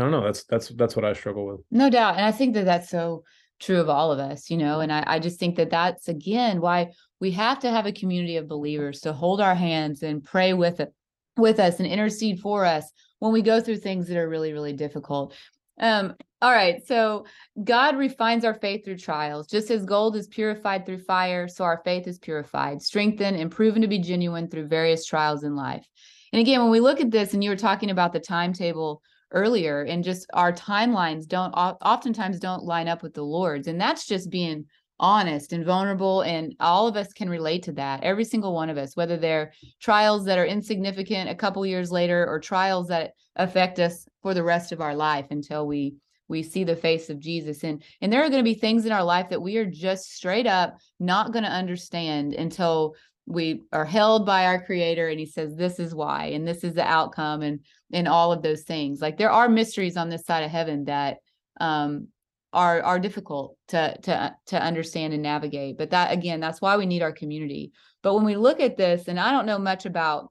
I 0.00 0.04
don't 0.04 0.12
know. 0.12 0.24
That's 0.24 0.44
that's 0.44 0.68
that's 0.70 0.96
what 0.96 1.04
I 1.04 1.12
struggle 1.12 1.46
with. 1.46 1.60
No 1.70 1.90
doubt, 1.90 2.16
and 2.16 2.24
I 2.24 2.32
think 2.32 2.54
that 2.54 2.64
that's 2.64 2.88
so 2.88 3.24
true 3.60 3.80
of 3.80 3.90
all 3.90 4.10
of 4.10 4.18
us, 4.18 4.48
you 4.48 4.56
know. 4.56 4.80
And 4.80 4.90
I, 4.90 5.04
I 5.06 5.18
just 5.18 5.38
think 5.38 5.56
that 5.56 5.70
that's 5.70 6.08
again 6.08 6.60
why 6.60 6.92
we 7.20 7.30
have 7.32 7.60
to 7.60 7.70
have 7.70 7.84
a 7.84 7.92
community 7.92 8.36
of 8.36 8.48
believers 8.48 9.00
to 9.00 9.12
hold 9.12 9.40
our 9.40 9.54
hands 9.54 10.02
and 10.02 10.24
pray 10.24 10.54
with 10.54 10.80
it, 10.80 10.94
with 11.36 11.60
us, 11.60 11.80
and 11.80 11.86
intercede 11.86 12.40
for 12.40 12.64
us 12.64 12.90
when 13.18 13.32
we 13.32 13.42
go 13.42 13.60
through 13.60 13.76
things 13.76 14.08
that 14.08 14.16
are 14.16 14.28
really 14.28 14.54
really 14.54 14.72
difficult. 14.72 15.34
Um, 15.78 16.14
all 16.42 16.50
right, 16.50 16.86
so 16.86 17.26
God 17.62 17.98
refines 17.98 18.46
our 18.46 18.54
faith 18.54 18.84
through 18.84 18.96
trials. 18.96 19.46
Just 19.46 19.70
as 19.70 19.84
gold 19.84 20.16
is 20.16 20.28
purified 20.28 20.86
through 20.86 21.00
fire, 21.00 21.46
so 21.46 21.64
our 21.64 21.82
faith 21.84 22.06
is 22.06 22.18
purified, 22.18 22.80
strengthened, 22.80 23.36
and 23.36 23.50
proven 23.50 23.82
to 23.82 23.88
be 23.88 23.98
genuine 23.98 24.48
through 24.48 24.68
various 24.68 25.04
trials 25.04 25.44
in 25.44 25.54
life. 25.54 25.86
And 26.32 26.40
again, 26.40 26.62
when 26.62 26.70
we 26.70 26.80
look 26.80 27.00
at 27.00 27.10
this, 27.10 27.34
and 27.34 27.44
you 27.44 27.50
were 27.50 27.56
talking 27.56 27.90
about 27.90 28.14
the 28.14 28.20
timetable 28.20 29.02
earlier 29.32 29.82
and 29.82 30.02
just 30.02 30.26
our 30.34 30.52
timelines 30.52 31.26
don't 31.26 31.52
oftentimes 31.52 32.38
don't 32.40 32.64
line 32.64 32.88
up 32.88 33.02
with 33.02 33.14
the 33.14 33.22
lord's 33.22 33.68
and 33.68 33.80
that's 33.80 34.06
just 34.06 34.30
being 34.30 34.64
honest 34.98 35.52
and 35.52 35.64
vulnerable 35.64 36.20
and 36.22 36.54
all 36.60 36.86
of 36.86 36.96
us 36.96 37.12
can 37.12 37.28
relate 37.28 37.62
to 37.62 37.72
that 37.72 38.02
every 38.02 38.24
single 38.24 38.52
one 38.52 38.68
of 38.68 38.76
us 38.76 38.96
whether 38.96 39.16
they're 39.16 39.52
trials 39.80 40.24
that 40.24 40.38
are 40.38 40.44
insignificant 40.44 41.30
a 41.30 41.34
couple 41.34 41.64
years 41.64 41.90
later 41.90 42.26
or 42.28 42.38
trials 42.38 42.88
that 42.88 43.12
affect 43.36 43.78
us 43.78 44.06
for 44.20 44.34
the 44.34 44.42
rest 44.42 44.72
of 44.72 44.80
our 44.80 44.94
life 44.94 45.26
until 45.30 45.66
we 45.66 45.94
we 46.30 46.44
see 46.44 46.62
the 46.64 46.76
face 46.76 47.10
of 47.10 47.18
Jesus. 47.18 47.64
And 47.64 47.82
and 48.00 48.10
there 48.10 48.22
are 48.22 48.30
going 48.30 48.42
to 48.42 48.50
be 48.50 48.54
things 48.54 48.86
in 48.86 48.92
our 48.92 49.04
life 49.04 49.28
that 49.28 49.42
we 49.42 49.56
are 49.56 49.66
just 49.66 50.12
straight 50.12 50.46
up 50.46 50.78
not 50.98 51.32
going 51.32 51.42
to 51.42 51.50
understand 51.50 52.32
until 52.32 52.94
we 53.26 53.62
are 53.72 53.84
held 53.84 54.24
by 54.24 54.46
our 54.46 54.64
creator 54.64 55.08
and 55.08 55.20
he 55.20 55.26
says 55.26 55.54
this 55.54 55.78
is 55.78 55.94
why 55.94 56.26
and 56.26 56.48
this 56.48 56.64
is 56.64 56.74
the 56.74 56.84
outcome 56.84 57.42
and 57.42 57.60
and 57.92 58.08
all 58.08 58.32
of 58.32 58.42
those 58.42 58.62
things. 58.62 59.00
Like 59.02 59.18
there 59.18 59.30
are 59.30 59.48
mysteries 59.48 59.96
on 59.96 60.08
this 60.08 60.24
side 60.24 60.44
of 60.44 60.50
heaven 60.50 60.84
that 60.84 61.18
um 61.60 62.08
are 62.52 62.80
are 62.82 63.00
difficult 63.00 63.56
to 63.68 63.96
to 64.02 64.34
to 64.46 64.62
understand 64.62 65.12
and 65.12 65.22
navigate. 65.22 65.76
But 65.76 65.90
that 65.90 66.12
again 66.12 66.38
that's 66.38 66.60
why 66.60 66.76
we 66.76 66.86
need 66.86 67.02
our 67.02 67.12
community. 67.12 67.72
But 68.02 68.14
when 68.14 68.24
we 68.24 68.36
look 68.36 68.60
at 68.60 68.76
this 68.76 69.08
and 69.08 69.18
i 69.18 69.32
don't 69.32 69.46
know 69.46 69.58
much 69.58 69.84
about 69.84 70.30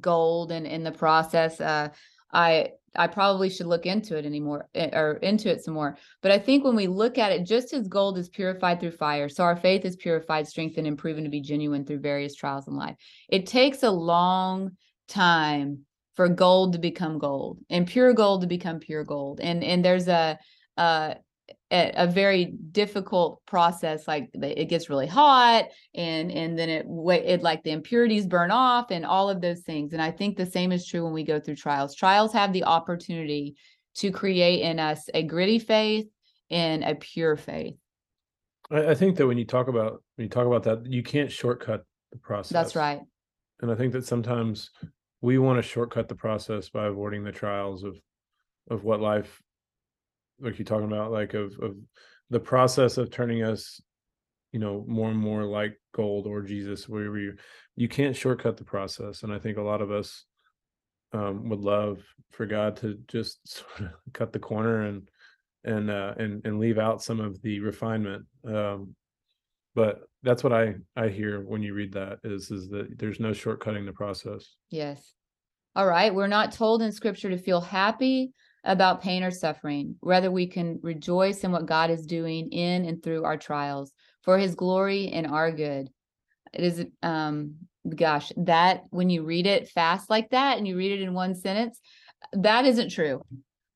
gold 0.00 0.52
and 0.52 0.68
in 0.68 0.84
the 0.84 0.92
process 0.92 1.60
uh 1.60 1.88
i 2.32 2.70
I 2.96 3.06
probably 3.06 3.48
should 3.50 3.66
look 3.66 3.86
into 3.86 4.16
it 4.16 4.26
anymore 4.26 4.68
eh, 4.74 4.90
or 4.92 5.14
into 5.22 5.50
it 5.50 5.62
some 5.62 5.74
more. 5.74 5.96
But 6.22 6.32
I 6.32 6.38
think 6.38 6.64
when 6.64 6.76
we 6.76 6.86
look 6.86 7.18
at 7.18 7.32
it, 7.32 7.46
just 7.46 7.72
as 7.72 7.88
gold 7.88 8.18
is 8.18 8.28
purified 8.28 8.80
through 8.80 8.92
fire, 8.92 9.28
so 9.28 9.44
our 9.44 9.56
faith 9.56 9.84
is 9.84 9.96
purified, 9.96 10.48
strengthened, 10.48 10.86
and 10.86 10.98
proven 10.98 11.24
to 11.24 11.30
be 11.30 11.40
genuine 11.40 11.84
through 11.84 12.00
various 12.00 12.34
trials 12.34 12.66
in 12.66 12.74
life. 12.74 12.96
It 13.28 13.46
takes 13.46 13.82
a 13.82 13.90
long 13.90 14.72
time 15.08 15.84
for 16.14 16.28
gold 16.28 16.72
to 16.72 16.78
become 16.78 17.18
gold 17.18 17.58
and 17.70 17.86
pure 17.86 18.12
gold 18.12 18.42
to 18.42 18.46
become 18.46 18.80
pure 18.80 19.04
gold. 19.04 19.40
And 19.40 19.62
and 19.62 19.84
there's 19.84 20.08
a 20.08 20.38
uh 20.76 21.14
a, 21.70 22.06
very 22.06 22.46
difficult 22.72 23.40
process 23.46 24.08
like 24.08 24.30
it 24.34 24.68
gets 24.68 24.90
really 24.90 25.06
hot 25.06 25.66
and 25.94 26.32
and 26.32 26.58
then 26.58 26.68
it 26.68 26.86
it 26.88 27.42
like 27.42 27.62
the 27.62 27.70
impurities 27.70 28.26
burn 28.26 28.50
off 28.50 28.90
and 28.90 29.06
all 29.06 29.30
of 29.30 29.40
those 29.40 29.60
things. 29.60 29.92
And 29.92 30.02
i 30.02 30.10
think 30.10 30.36
the 30.36 30.46
same 30.46 30.72
is 30.72 30.86
true 30.86 31.04
when 31.04 31.12
we 31.12 31.24
go 31.24 31.38
through 31.38 31.56
trials. 31.56 31.94
Trials 31.94 32.32
have 32.32 32.52
the 32.52 32.64
opportunity 32.64 33.56
to 33.96 34.10
create 34.10 34.62
in 34.62 34.78
us 34.78 35.08
a 35.14 35.22
gritty 35.22 35.58
faith 35.58 36.06
and 36.50 36.84
a 36.84 36.94
pure 36.94 37.36
faith. 37.36 37.76
I, 38.70 38.88
I 38.88 38.94
think 38.94 39.16
that 39.16 39.26
when 39.26 39.38
you 39.38 39.44
talk 39.44 39.68
about 39.68 40.02
when 40.16 40.24
you 40.24 40.30
talk 40.30 40.46
about 40.46 40.64
that, 40.64 40.90
you 40.90 41.02
can't 41.02 41.30
shortcut 41.30 41.84
the 42.12 42.18
process. 42.18 42.52
that's 42.52 42.76
right. 42.76 43.00
And 43.62 43.70
I 43.70 43.74
think 43.74 43.92
that 43.92 44.06
sometimes 44.06 44.70
we 45.20 45.38
want 45.38 45.58
to 45.58 45.62
shortcut 45.62 46.08
the 46.08 46.14
process 46.14 46.68
by 46.70 46.86
avoiding 46.86 47.24
the 47.24 47.32
trials 47.32 47.84
of 47.84 47.96
of 48.70 48.84
what 48.84 49.00
life 49.00 49.40
like 50.40 50.58
you're 50.58 50.64
talking 50.64 50.86
about, 50.86 51.12
like 51.12 51.34
of 51.34 51.58
of 51.60 51.76
the 52.30 52.40
process 52.40 52.96
of 52.96 53.10
turning 53.10 53.42
us, 53.42 53.80
you 54.52 54.60
know, 54.60 54.84
more 54.86 55.10
and 55.10 55.18
more 55.18 55.44
like 55.44 55.80
gold 55.94 56.26
or 56.26 56.42
Jesus, 56.42 56.88
where 56.88 57.16
you 57.16 57.36
you 57.76 57.88
can't 57.88 58.16
shortcut 58.16 58.56
the 58.56 58.64
process. 58.64 59.22
And 59.22 59.32
I 59.32 59.38
think 59.38 59.58
a 59.58 59.62
lot 59.62 59.82
of 59.82 59.90
us 59.90 60.24
um 61.12 61.48
would 61.48 61.60
love 61.60 62.02
for 62.30 62.46
God 62.46 62.76
to 62.78 62.98
just 63.08 63.46
sort 63.48 63.80
of 63.80 64.12
cut 64.12 64.32
the 64.32 64.38
corner 64.38 64.82
and 64.86 65.08
and 65.64 65.90
uh 65.90 66.14
and 66.16 66.44
and 66.44 66.58
leave 66.58 66.78
out 66.78 67.02
some 67.02 67.20
of 67.20 67.40
the 67.42 67.60
refinement. 67.60 68.26
Um 68.46 68.94
but 69.74 70.02
that's 70.22 70.42
what 70.42 70.52
I 70.52 70.74
I 70.96 71.08
hear 71.08 71.40
when 71.40 71.62
you 71.62 71.74
read 71.74 71.92
that 71.94 72.18
is 72.24 72.50
is 72.50 72.68
that 72.70 72.98
there's 72.98 73.20
no 73.20 73.30
shortcutting 73.30 73.86
the 73.86 73.92
process. 73.92 74.56
Yes. 74.70 75.14
All 75.76 75.86
right. 75.86 76.12
We're 76.12 76.26
not 76.26 76.52
told 76.52 76.82
in 76.82 76.90
scripture 76.90 77.30
to 77.30 77.38
feel 77.38 77.60
happy 77.60 78.32
about 78.64 79.02
pain 79.02 79.22
or 79.22 79.30
suffering. 79.30 79.96
Rather, 80.02 80.30
we 80.30 80.46
can 80.46 80.78
rejoice 80.82 81.44
in 81.44 81.52
what 81.52 81.66
God 81.66 81.90
is 81.90 82.06
doing 82.06 82.50
in 82.50 82.84
and 82.84 83.02
through 83.02 83.24
our 83.24 83.36
trials 83.36 83.92
for 84.22 84.38
his 84.38 84.54
glory 84.54 85.08
and 85.08 85.26
our 85.26 85.50
good. 85.50 85.88
It 86.52 86.64
is, 86.64 86.84
um, 87.02 87.54
gosh, 87.94 88.32
that 88.36 88.84
when 88.90 89.08
you 89.08 89.24
read 89.24 89.46
it 89.46 89.68
fast 89.68 90.10
like 90.10 90.30
that 90.30 90.58
and 90.58 90.66
you 90.66 90.76
read 90.76 90.92
it 90.92 91.02
in 91.02 91.14
one 91.14 91.34
sentence, 91.34 91.80
that 92.32 92.66
isn't 92.66 92.90
true. 92.90 93.22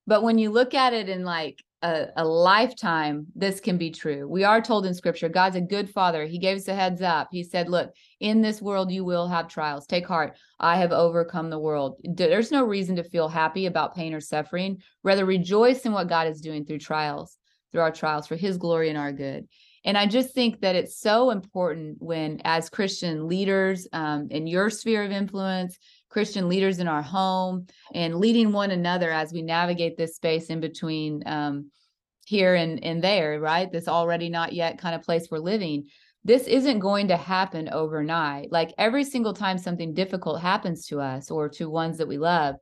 But 0.07 0.23
when 0.23 0.39
you 0.39 0.51
look 0.51 0.75
at 0.75 0.93
it 0.93 1.09
in 1.09 1.25
like 1.25 1.63
a, 1.85 2.07
a 2.17 2.25
lifetime, 2.25 3.27
this 3.37 3.61
can 3.61 3.77
be 3.77 3.91
true. 3.91 4.27
We 4.27 4.43
are 4.43 4.63
told 4.63 4.87
in 4.87 4.95
scripture, 4.95 5.29
God's 5.29 5.57
a 5.57 5.61
good 5.61 5.91
father. 5.91 6.25
He 6.25 6.39
gave 6.39 6.57
us 6.57 6.67
a 6.67 6.75
heads 6.75 7.03
up. 7.03 7.29
He 7.31 7.45
said, 7.45 7.69
Look, 7.69 7.93
in 8.21 8.41
this 8.41 8.63
world, 8.63 8.91
you 8.91 9.05
will 9.05 9.29
have 9.29 9.49
trials. 9.49 9.87
Take 9.87 10.07
heart. 10.07 10.39
I 10.59 10.79
have 10.79 10.93
overcome 10.93 11.51
the 11.51 11.59
world. 11.59 12.01
There's 12.03 12.51
no 12.51 12.65
reason 12.65 12.97
to 12.97 13.05
feel 13.05 13.29
happy 13.29 13.67
about 13.67 13.95
pain 13.95 14.15
or 14.15 14.21
suffering. 14.21 14.81
Rather, 15.03 15.27
rejoice 15.27 15.83
in 15.83 15.93
what 15.93 16.09
God 16.09 16.27
is 16.27 16.41
doing 16.41 16.65
through 16.65 16.79
trials, 16.79 17.37
through 17.71 17.83
our 17.83 17.93
trials 17.93 18.27
for 18.27 18.37
his 18.37 18.57
glory 18.57 18.89
and 18.89 18.97
our 18.97 19.13
good. 19.13 19.47
And 19.85 19.99
I 19.99 20.07
just 20.07 20.35
think 20.35 20.63
that 20.63 20.77
it's 20.77 20.99
so 20.99 21.29
important 21.29 21.97
when, 22.01 22.41
as 22.45 22.71
Christian 22.71 23.29
leaders 23.29 23.87
um, 23.93 24.29
in 24.31 24.47
your 24.47 24.71
sphere 24.71 25.05
of 25.05 25.11
influence, 25.13 25.79
Christian 26.15 26.49
leaders 26.49 26.79
in 26.79 26.87
our 26.87 27.03
home, 27.03 27.67
and 27.93 28.15
leading 28.15 28.53
one 28.53 28.71
another 28.71 29.11
as 29.11 29.33
we 29.33 29.43
navigate 29.43 29.97
this 29.97 30.15
space 30.15 30.47
in 30.47 30.61
between 30.61 31.25
um, 31.27 31.73
here 32.25 32.55
and, 32.55 32.83
and 32.85 33.03
there, 33.03 33.41
right? 33.41 33.71
This 33.71 33.89
already 33.89 34.29
not 34.29 34.53
yet 34.53 34.79
kind 34.79 34.95
of 34.95 35.03
place 35.03 35.27
we're 35.29 35.39
living. 35.39 35.89
This 36.23 36.47
isn't 36.47 36.79
going 36.79 37.09
to 37.09 37.17
happen 37.17 37.69
overnight. 37.69 38.53
Like 38.53 38.73
every 38.79 39.03
single 39.03 39.35
time 39.35 39.59
something 39.59 39.93
difficult 39.93 40.41
happens 40.41 40.87
to 40.87 41.01
us 41.01 41.33
or 41.33 41.49
to 41.49 41.69
ones 41.69 41.99
that 41.99 42.07
we 42.07 42.17
love, 42.17 42.55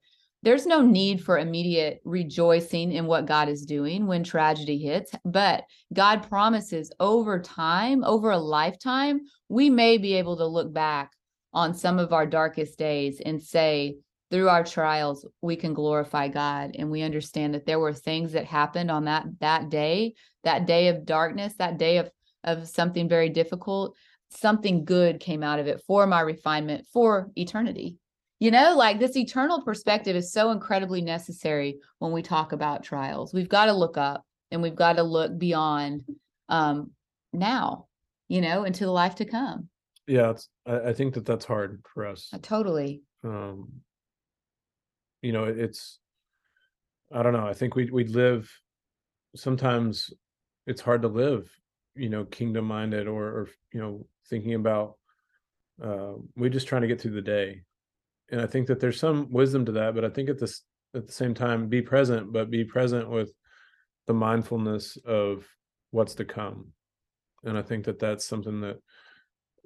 there's 0.42 0.64
no 0.64 0.80
need 0.80 1.22
for 1.22 1.38
immediate 1.38 2.00
rejoicing 2.06 2.92
in 2.92 3.04
what 3.04 3.26
God 3.26 3.50
is 3.50 3.66
doing 3.66 4.06
when 4.06 4.24
tragedy 4.24 4.78
hits. 4.78 5.12
But 5.26 5.64
God 5.92 6.26
promises 6.26 6.90
over 6.98 7.38
time, 7.38 8.02
over 8.02 8.30
a 8.30 8.38
lifetime, 8.38 9.20
we 9.50 9.68
may 9.68 9.98
be 9.98 10.14
able 10.14 10.38
to 10.38 10.46
look 10.46 10.72
back 10.72 11.12
on 11.52 11.74
some 11.74 11.98
of 11.98 12.12
our 12.12 12.26
darkest 12.26 12.78
days 12.78 13.20
and 13.24 13.42
say, 13.42 13.96
through 14.30 14.48
our 14.48 14.64
trials, 14.64 15.26
we 15.42 15.56
can 15.56 15.74
glorify 15.74 16.26
God. 16.26 16.74
And 16.78 16.90
we 16.90 17.02
understand 17.02 17.52
that 17.52 17.66
there 17.66 17.78
were 17.78 17.92
things 17.92 18.32
that 18.32 18.46
happened 18.46 18.90
on 18.90 19.04
that 19.04 19.26
that 19.40 19.68
day, 19.68 20.14
that 20.42 20.66
day 20.66 20.88
of 20.88 21.04
darkness, 21.04 21.52
that 21.58 21.76
day 21.76 21.98
of 21.98 22.10
of 22.44 22.66
something 22.66 23.08
very 23.08 23.28
difficult. 23.28 23.94
Something 24.30 24.84
good 24.84 25.20
came 25.20 25.42
out 25.42 25.58
of 25.58 25.66
it 25.66 25.82
for 25.86 26.06
my 26.06 26.22
refinement 26.22 26.86
for 26.92 27.30
eternity. 27.36 27.98
You 28.40 28.50
know, 28.50 28.74
like 28.74 28.98
this 28.98 29.16
eternal 29.16 29.62
perspective 29.62 30.16
is 30.16 30.32
so 30.32 30.50
incredibly 30.50 31.00
necessary 31.02 31.78
when 31.98 32.10
we 32.10 32.22
talk 32.22 32.52
about 32.52 32.82
trials. 32.82 33.32
We've 33.32 33.48
got 33.48 33.66
to 33.66 33.72
look 33.72 33.96
up 33.96 34.24
and 34.50 34.62
we've 34.62 34.74
got 34.74 34.94
to 34.94 35.02
look 35.02 35.38
beyond 35.38 36.02
um, 36.48 36.90
now, 37.32 37.86
you 38.28 38.40
know, 38.40 38.64
into 38.64 38.84
the 38.84 38.90
life 38.90 39.16
to 39.16 39.24
come. 39.24 39.68
Yeah, 40.06 40.30
it's, 40.30 40.48
I, 40.66 40.90
I 40.90 40.92
think 40.92 41.14
that 41.14 41.26
that's 41.26 41.44
hard 41.44 41.84
for 41.92 42.06
us. 42.06 42.28
Uh, 42.32 42.38
Totally. 42.42 43.02
Um, 43.24 43.68
you 45.20 45.32
know, 45.32 45.44
it's 45.44 46.00
I 47.12 47.22
don't 47.22 47.32
know. 47.32 47.46
I 47.46 47.52
think 47.52 47.76
we 47.76 47.90
we 47.90 48.04
live 48.04 48.50
sometimes 49.36 50.12
it's 50.66 50.80
hard 50.80 51.02
to 51.02 51.08
live, 51.08 51.50
you 51.94 52.08
know, 52.08 52.24
kingdom 52.24 52.66
minded 52.66 53.06
or 53.06 53.24
or 53.24 53.48
you 53.72 53.80
know 53.80 54.06
thinking 54.28 54.54
about 54.54 54.96
uh, 55.82 56.14
we're 56.36 56.50
just 56.50 56.68
trying 56.68 56.82
to 56.82 56.88
get 56.88 57.00
through 57.00 57.12
the 57.12 57.22
day, 57.22 57.62
and 58.30 58.40
I 58.40 58.46
think 58.46 58.66
that 58.66 58.80
there's 58.80 59.00
some 59.00 59.30
wisdom 59.30 59.64
to 59.66 59.72
that. 59.72 59.94
But 59.94 60.04
I 60.04 60.10
think 60.10 60.28
at 60.28 60.38
this 60.38 60.62
at 60.94 61.06
the 61.06 61.12
same 61.12 61.34
time, 61.34 61.68
be 61.68 61.82
present, 61.82 62.32
but 62.32 62.50
be 62.50 62.64
present 62.64 63.08
with 63.08 63.32
the 64.06 64.14
mindfulness 64.14 64.98
of 65.06 65.46
what's 65.90 66.14
to 66.16 66.24
come, 66.24 66.68
and 67.44 67.56
I 67.56 67.62
think 67.62 67.84
that 67.84 67.98
that's 67.98 68.24
something 68.24 68.60
that 68.62 68.78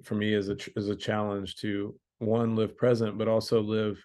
for 0.03 0.15
me 0.15 0.33
is 0.33 0.49
a 0.49 0.57
is 0.75 0.89
a 0.89 0.95
challenge 0.95 1.55
to 1.57 1.95
one 2.19 2.55
live 2.55 2.77
present, 2.77 3.17
but 3.17 3.27
also 3.27 3.61
live 3.61 3.97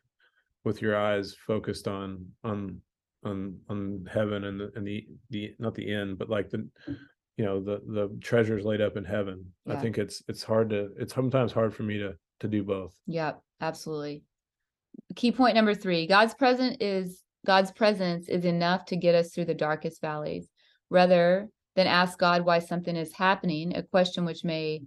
with 0.65 0.83
your 0.83 0.97
eyes 0.97 1.35
focused 1.47 1.89
on 1.89 2.25
on 2.45 2.81
on 3.25 3.59
on 3.69 4.07
heaven 4.13 4.45
and 4.45 4.61
the 4.61 4.73
and 4.75 4.87
the 4.87 5.07
the 5.31 5.55
not 5.59 5.75
the 5.75 5.93
end 5.93 6.19
but 6.19 6.29
like 6.29 6.51
the 6.51 6.69
you 7.37 7.45
know 7.45 7.61
the 7.61 7.81
the 7.87 8.19
treasures 8.21 8.65
laid 8.65 8.81
up 8.81 8.97
in 8.97 9.05
heaven 9.05 9.45
i 9.69 9.77
think 9.77 9.97
it's 9.97 10.25
it's 10.27 10.43
hard 10.43 10.69
to 10.71 10.91
it's 10.99 11.15
sometimes 11.15 11.53
hard 11.53 11.73
for 11.73 11.85
me 11.85 11.99
to 11.99 12.13
to 12.41 12.49
do 12.49 12.65
both 12.65 12.93
Yep, 13.07 13.41
absolutely. 13.61 14.25
Key 15.15 15.33
point 15.33 15.55
number 15.55 15.75
three, 15.75 16.07
God's 16.07 16.35
present 16.35 16.83
is 16.83 17.23
God's 17.47 17.71
presence 17.71 18.29
is 18.29 18.45
enough 18.45 18.85
to 18.87 18.97
get 18.97 19.15
us 19.15 19.33
through 19.33 19.47
the 19.47 19.55
darkest 19.55 20.01
valleys. 20.01 20.49
Rather 20.91 21.49
than 21.77 21.87
ask 21.87 22.19
God 22.19 22.45
why 22.45 22.59
something 22.59 22.97
is 22.97 23.13
happening, 23.13 23.77
a 23.77 23.83
question 23.83 24.25
which 24.25 24.45
may 24.45 24.83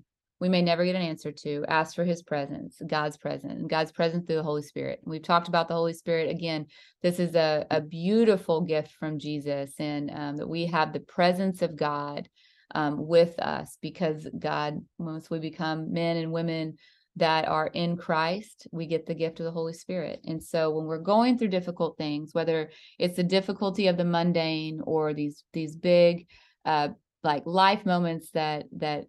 we 0.45 0.49
may 0.49 0.61
never 0.61 0.85
get 0.85 0.95
an 0.95 1.01
answer 1.01 1.31
to, 1.31 1.65
ask 1.67 1.95
for 1.95 2.03
his 2.03 2.21
presence, 2.21 2.79
God's 2.85 3.17
presence, 3.17 3.65
God's 3.67 3.91
presence 3.91 4.27
through 4.27 4.35
the 4.35 4.43
Holy 4.43 4.61
Spirit. 4.61 4.99
We've 5.03 5.23
talked 5.23 5.47
about 5.47 5.67
the 5.67 5.73
Holy 5.73 5.93
Spirit 5.93 6.29
again. 6.29 6.67
This 7.01 7.19
is 7.19 7.33
a, 7.33 7.65
a 7.71 7.81
beautiful 7.81 8.61
gift 8.61 8.91
from 8.91 9.17
Jesus, 9.17 9.73
and 9.79 10.11
um, 10.13 10.37
that 10.37 10.47
we 10.47 10.67
have 10.67 10.93
the 10.93 10.99
presence 10.99 11.63
of 11.63 11.75
God 11.75 12.29
um, 12.75 13.07
with 13.07 13.39
us 13.39 13.79
because 13.81 14.27
God, 14.37 14.85
once 14.99 15.31
we 15.31 15.39
become 15.39 15.91
men 15.91 16.17
and 16.17 16.31
women 16.31 16.77
that 17.15 17.47
are 17.47 17.71
in 17.73 17.97
Christ, 17.97 18.67
we 18.71 18.85
get 18.85 19.07
the 19.07 19.15
gift 19.15 19.39
of 19.39 19.45
the 19.45 19.51
Holy 19.51 19.73
Spirit. 19.73 20.19
And 20.25 20.43
so 20.43 20.69
when 20.69 20.85
we're 20.85 20.99
going 20.99 21.39
through 21.39 21.47
difficult 21.47 21.97
things, 21.97 22.35
whether 22.35 22.69
it's 22.99 23.15
the 23.15 23.23
difficulty 23.23 23.87
of 23.87 23.97
the 23.97 24.05
mundane 24.05 24.79
or 24.83 25.15
these 25.15 25.43
these 25.53 25.75
big 25.75 26.27
uh 26.65 26.89
like 27.23 27.41
life 27.47 27.83
moments 27.83 28.29
that 28.31 28.65
that 28.73 29.05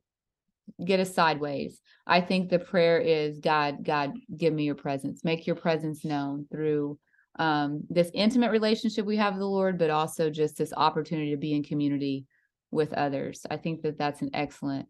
get 0.84 1.00
us 1.00 1.14
sideways, 1.14 1.80
I 2.06 2.20
think 2.20 2.48
the 2.48 2.58
prayer 2.58 2.98
is 2.98 3.40
God, 3.40 3.84
God, 3.84 4.12
give 4.36 4.52
me 4.52 4.64
your 4.64 4.74
presence. 4.74 5.24
Make 5.24 5.46
your 5.46 5.56
presence 5.56 6.04
known 6.04 6.46
through 6.50 6.98
um 7.38 7.82
this 7.90 8.10
intimate 8.14 8.50
relationship 8.50 9.04
we 9.04 9.18
have 9.18 9.34
with 9.34 9.40
the 9.40 9.46
Lord, 9.46 9.78
but 9.78 9.90
also 9.90 10.30
just 10.30 10.56
this 10.56 10.72
opportunity 10.74 11.32
to 11.32 11.36
be 11.36 11.52
in 11.52 11.62
community 11.62 12.24
with 12.70 12.92
others. 12.94 13.44
I 13.50 13.58
think 13.58 13.82
that 13.82 13.98
that's 13.98 14.22
an 14.22 14.30
excellent 14.32 14.88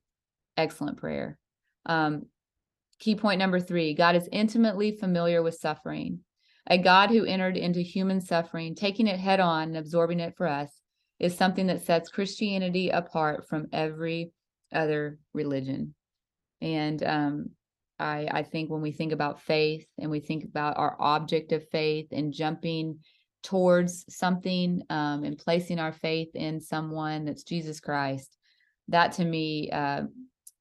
excellent 0.56 0.98
prayer. 0.98 1.38
Um 1.86 2.22
Key 2.98 3.14
point 3.14 3.38
number 3.38 3.60
three 3.60 3.94
God 3.94 4.16
is 4.16 4.28
intimately 4.32 4.92
familiar 4.92 5.42
with 5.42 5.54
suffering. 5.54 6.20
A 6.68 6.78
God 6.78 7.10
who 7.10 7.24
entered 7.24 7.56
into 7.56 7.80
human 7.80 8.20
suffering, 8.20 8.74
taking 8.74 9.06
it 9.06 9.20
head 9.20 9.38
on 9.38 9.68
and 9.68 9.76
absorbing 9.76 10.18
it 10.18 10.34
for 10.36 10.46
us, 10.46 10.70
is 11.20 11.36
something 11.36 11.66
that 11.66 11.84
sets 11.84 12.08
Christianity 12.08 12.88
apart 12.88 13.46
from 13.48 13.66
every 13.72 14.32
other 14.76 15.18
religion. 15.32 15.94
And 16.60 17.02
um, 17.02 17.50
I, 17.98 18.28
I 18.30 18.42
think 18.42 18.70
when 18.70 18.82
we 18.82 18.92
think 18.92 19.12
about 19.12 19.42
faith 19.42 19.86
and 19.98 20.10
we 20.10 20.20
think 20.20 20.44
about 20.44 20.78
our 20.78 20.96
object 21.00 21.52
of 21.52 21.68
faith 21.68 22.08
and 22.12 22.32
jumping 22.32 22.98
towards 23.42 24.04
something 24.08 24.82
um, 24.90 25.24
and 25.24 25.38
placing 25.38 25.78
our 25.78 25.92
faith 25.92 26.34
in 26.34 26.60
someone 26.60 27.24
that's 27.24 27.44
Jesus 27.44 27.80
Christ, 27.80 28.36
that 28.88 29.12
to 29.12 29.24
me 29.24 29.70
uh, 29.70 30.02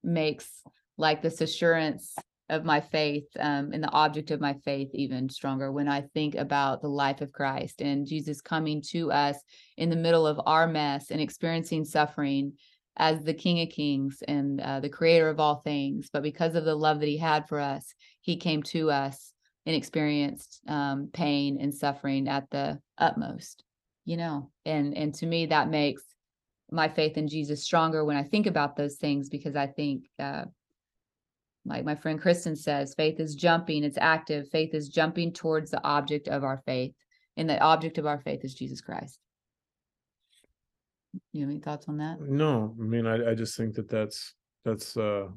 makes 0.04 0.62
like 0.98 1.22
this 1.22 1.42
assurance 1.42 2.16
of 2.50 2.64
my 2.64 2.80
faith 2.80 3.26
um, 3.40 3.72
and 3.74 3.84
the 3.84 3.92
object 3.92 4.30
of 4.30 4.40
my 4.40 4.54
faith 4.64 4.90
even 4.94 5.30
stronger 5.30 5.72
when 5.72 5.88
I 5.88 6.02
think 6.14 6.36
about 6.36 6.82
the 6.82 6.88
life 6.88 7.22
of 7.22 7.32
Christ 7.32 7.82
and 7.82 8.06
Jesus 8.06 8.40
coming 8.40 8.84
to 8.90 9.12
us 9.12 9.38
in 9.78 9.90
the 9.90 9.96
middle 9.96 10.28
of 10.28 10.40
our 10.46 10.68
mess 10.68 11.10
and 11.10 11.20
experiencing 11.20 11.86
suffering 11.86 12.54
as 12.98 13.24
the 13.24 13.34
King 13.34 13.62
of 13.62 13.70
Kings 13.70 14.24
and 14.28 14.62
uh, 14.62 14.80
the 14.80 14.90
creator 14.90 15.30
of 15.30 15.40
all 15.40 15.56
things. 15.58 16.10
But 16.12 16.24
because 16.24 16.56
of 16.56 16.66
the 16.66 16.76
love 16.76 17.00
that 17.00 17.10
he 17.10 17.18
had 17.18 17.48
for 17.48 17.60
us, 17.60 17.94
he 18.22 18.38
came 18.38 18.64
to 18.64 18.92
us 18.92 19.34
and 19.66 19.76
experienced 19.76 20.62
um, 20.68 21.10
pain 21.12 21.58
and 21.60 21.74
suffering 21.74 22.28
at 22.28 22.50
the 22.52 22.80
utmost, 22.98 23.64
you 24.06 24.18
know, 24.18 24.52
and, 24.66 24.96
and 24.96 25.14
to 25.16 25.26
me, 25.26 25.48
that 25.48 25.70
makes 25.70 26.04
my 26.72 26.88
faith 26.88 27.18
in 27.18 27.28
Jesus 27.28 27.64
stronger 27.64 28.06
when 28.06 28.18
I 28.18 28.24
think 28.24 28.48
about 28.48 28.76
those 28.76 28.96
things 28.96 29.30
because 29.30 29.56
I 29.56 29.68
think 29.68 30.06
uh, 30.20 30.46
like 31.66 31.84
my 31.84 31.96
friend 31.96 32.22
Kristen 32.22 32.56
says, 32.56 32.94
faith 32.94 33.20
is 33.20 33.36
jumping, 33.36 33.84
it's 33.84 33.98
active. 34.00 34.48
Faith 34.50 34.74
is 34.74 34.88
jumping 34.88 35.34
towards 35.34 35.72
the 35.72 35.84
object 35.84 36.28
of 36.28 36.44
our 36.44 36.62
faith. 36.66 36.94
And 37.38 37.50
the 37.50 37.60
object 37.60 37.98
of 37.98 38.06
our 38.06 38.20
faith 38.20 38.42
is 38.44 38.54
Jesus 38.54 38.82
Christ. 38.82 39.20
You 41.34 41.42
have 41.42 41.50
any 41.50 41.60
thoughts 41.60 41.88
on 41.88 41.98
that? 41.98 42.20
No, 42.22 42.76
I 42.80 42.84
mean, 42.84 43.06
I, 43.06 43.32
I 43.32 43.36
just 43.36 43.56
think 43.58 43.76
that 43.76 43.90
that's, 43.90 44.34
that's, 44.64 44.96
uh, 44.98 45.28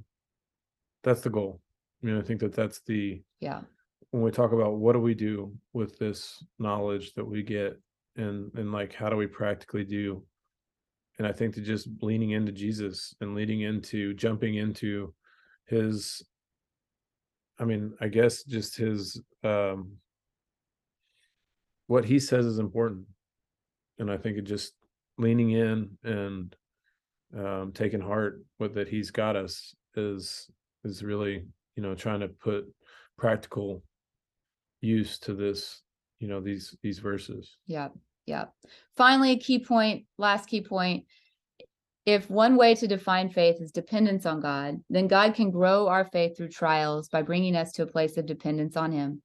that's 1.04 1.20
the 1.23 1.30
goal. 1.30 1.61
I 2.02 2.06
mean, 2.06 2.16
I 2.18 2.23
think 2.23 2.40
that 2.40 2.54
that's 2.54 2.80
the, 2.87 3.23
Yeah. 3.40 3.62
when 4.11 4.23
we 4.23 4.30
talk 4.30 4.52
about 4.52 4.76
what 4.78 4.92
do 4.94 5.00
we 5.00 5.14
do 5.14 5.52
with 5.73 5.99
this 5.99 6.42
knowledge 6.58 7.14
that 7.14 7.25
we 7.25 7.42
get 7.42 7.78
and, 8.16 8.50
and 8.54 8.73
like, 8.73 8.94
how 8.94 9.08
do 9.08 9.16
we 9.16 9.26
practically 9.26 9.85
do? 9.85 10.25
And 11.18 11.26
I 11.26 11.32
think 11.32 11.54
to 11.54 11.61
just 11.61 11.88
leaning 12.00 12.30
into 12.30 12.52
Jesus 12.52 13.14
and 13.20 13.35
leading 13.35 13.62
into, 13.62 14.14
jumping 14.14 14.54
into 14.56 15.12
his 15.66 16.23
i 17.58 17.64
mean 17.64 17.92
i 18.00 18.08
guess 18.08 18.42
just 18.44 18.75
his 18.76 19.20
um 19.44 19.92
what 21.88 22.06
he 22.06 22.18
says 22.18 22.47
is 22.47 22.58
important 22.58 23.04
and 23.99 24.11
i 24.11 24.16
think 24.16 24.38
it 24.38 24.44
just 24.44 24.73
leaning 25.18 25.50
in 25.50 25.90
and 26.04 26.56
um 27.37 27.72
taking 27.75 28.00
heart 28.00 28.42
with 28.58 28.75
that 28.75 28.88
he's 28.88 29.10
got 29.10 29.37
us 29.37 29.75
is 29.96 30.50
is 30.84 31.02
really 31.02 31.44
you 31.76 31.82
know 31.82 31.94
trying 31.94 32.20
to 32.20 32.28
put 32.28 32.64
practical 33.18 33.82
use 34.80 35.18
to 35.18 35.34
this 35.34 35.82
you 36.20 36.28
know 36.28 36.40
these 36.40 36.75
these 36.82 37.00
verses 37.00 37.56
yeah 37.66 37.88
yeah 38.26 38.44
finally 38.96 39.32
a 39.32 39.38
key 39.38 39.58
point 39.58 40.04
last 40.16 40.48
key 40.48 40.62
point 40.62 41.04
if 42.08 42.30
one 42.30 42.56
way 42.56 42.75
to 42.75 42.87
define 42.87 43.28
faith 43.28 43.60
is 43.60 43.70
dependence 43.70 44.25
on 44.25 44.40
God, 44.40 44.80
then 44.88 45.08
God 45.08 45.34
can 45.34 45.50
grow 45.50 45.88
our 45.88 46.06
faith 46.06 46.38
through 46.38 46.48
trials 46.48 47.10
by 47.10 47.20
bringing 47.20 47.54
us 47.54 47.70
to 47.72 47.82
a 47.82 47.87
place 47.87 48.16
of 48.16 48.25
dependence 48.25 48.78
on 48.78 48.92
Him. 48.92 49.20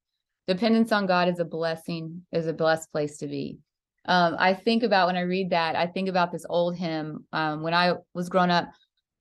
Dependence 0.49 0.91
on 0.91 1.05
God 1.05 1.29
is 1.29 1.39
a 1.39 1.45
blessing, 1.45 2.25
is 2.33 2.45
a 2.45 2.51
blessed 2.51 2.91
place 2.91 3.15
to 3.19 3.27
be. 3.27 3.57
Um, 4.05 4.35
I 4.37 4.53
think 4.53 4.83
about 4.83 5.07
when 5.07 5.15
I 5.15 5.21
red 5.21 5.51
that, 5.51 5.75
I 5.75 5.87
think 5.87 6.09
about 6.09 6.31
this 6.31 6.45
old 6.49 6.75
hymn. 6.75 7.25
Um, 7.31 7.61
when 7.61 7.73
I 7.73 7.93
was 8.13 8.29
growing 8.29 8.51
up, 8.51 8.69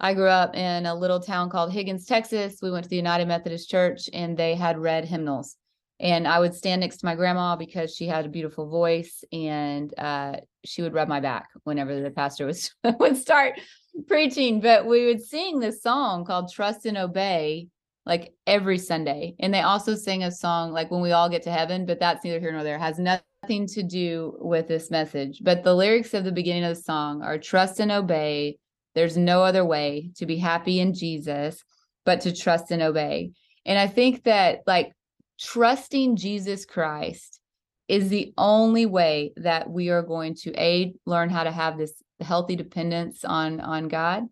I 0.01 0.15
grew 0.15 0.29
up 0.29 0.57
in 0.57 0.87
a 0.87 0.95
little 0.95 1.21
town 1.21 1.49
called 1.49 1.73
Higgins, 1.73 2.07
Texas. 2.07 2.59
We 2.61 2.73
went 2.73 2.85
to 2.85 2.91
the 2.91 2.97
United 2.97 3.29
Methodist 3.29 3.71
Church 3.71 4.11
and 4.13 4.37
they 4.37 4.57
had 4.57 4.79
read 4.79 5.05
hymnals. 5.05 5.57
And 6.01 6.27
I 6.27 6.41
would 6.41 6.55
stand 6.55 6.81
next 6.81 6.97
to 6.99 7.07
my 7.07 7.15
grandma 7.15 7.55
because 7.55 7.95
she 7.95 8.09
had 8.09 8.27
a 8.27 8.29
beautiful 8.29 8.69
voice 8.69 9.23
and 9.33 9.95
uh, 9.97 10.37
she 10.65 10.83
would 10.83 10.95
rub 10.95 11.07
my 11.07 11.21
back 11.21 11.51
whenever 11.63 12.01
the 12.01 12.11
pastor 12.11 12.47
was 12.47 12.75
would 12.99 13.17
start 13.17 13.61
preaching. 14.09 14.61
But 14.61 14.87
we 14.87 15.07
would 15.07 15.23
sing 15.23 15.61
this 15.61 15.81
song 15.81 16.25
called 16.25 16.53
Trust 16.53 16.87
and 16.87 16.99
Obey 16.99 17.69
like 18.05 18.33
every 18.49 18.79
Sunday. 18.79 19.37
And 19.39 19.55
they 19.55 19.61
also 19.61 19.95
sing 19.95 20.25
a 20.25 20.33
song 20.33 20.73
like 20.73 20.91
when 20.91 21.03
we 21.03 21.13
all 21.13 21.29
get 21.29 21.43
to 21.45 21.53
heaven, 21.53 21.87
but 21.87 22.01
that's 22.01 22.25
neither 22.25 22.41
here 22.41 22.51
nor 22.51 22.65
there. 22.65 22.77
It 22.77 22.81
has 22.81 22.99
nothing 22.99 23.23
to 23.49 23.83
do 23.83 24.37
with 24.39 24.69
this 24.69 24.89
message. 24.89 25.41
But 25.43 25.65
the 25.65 25.75
lyrics 25.75 26.15
of 26.15 26.23
the 26.23 26.31
beginning 26.31 26.63
of 26.63 26.77
the 26.77 26.83
song 26.83 27.23
are 27.23 27.39
trust 27.39 27.81
and 27.81 27.91
obey. 27.91 28.59
There's 28.95 29.17
no 29.17 29.43
other 29.43 29.65
way 29.65 30.11
to 30.19 30.27
be 30.27 30.37
happy 30.37 30.79
in 30.79 30.95
Jesus 30.95 31.61
but 32.05 32.21
to 32.21 32.33
trust 32.33 32.71
and 32.71 32.83
obey. 32.83 33.33
And 33.67 33.81
I 33.81 33.89
think 33.89 34.23
that 34.25 34.61
like 34.65 34.93
trusting 35.41 36.17
Jesus 36.17 36.65
Christ 36.65 37.41
is 37.89 38.09
the 38.09 38.33
only 38.39 38.87
way 38.87 39.33
that 39.37 39.69
we 39.69 39.89
are 39.89 40.03
going 40.03 40.37
to 40.37 40.53
aid 40.53 40.95
learn 41.05 41.29
how 41.29 41.43
to 41.43 41.51
have 41.51 41.77
this 41.77 41.95
healthy 42.21 42.55
dependence 42.55 43.25
on 43.25 43.59
on 43.61 43.89
God 43.89 44.23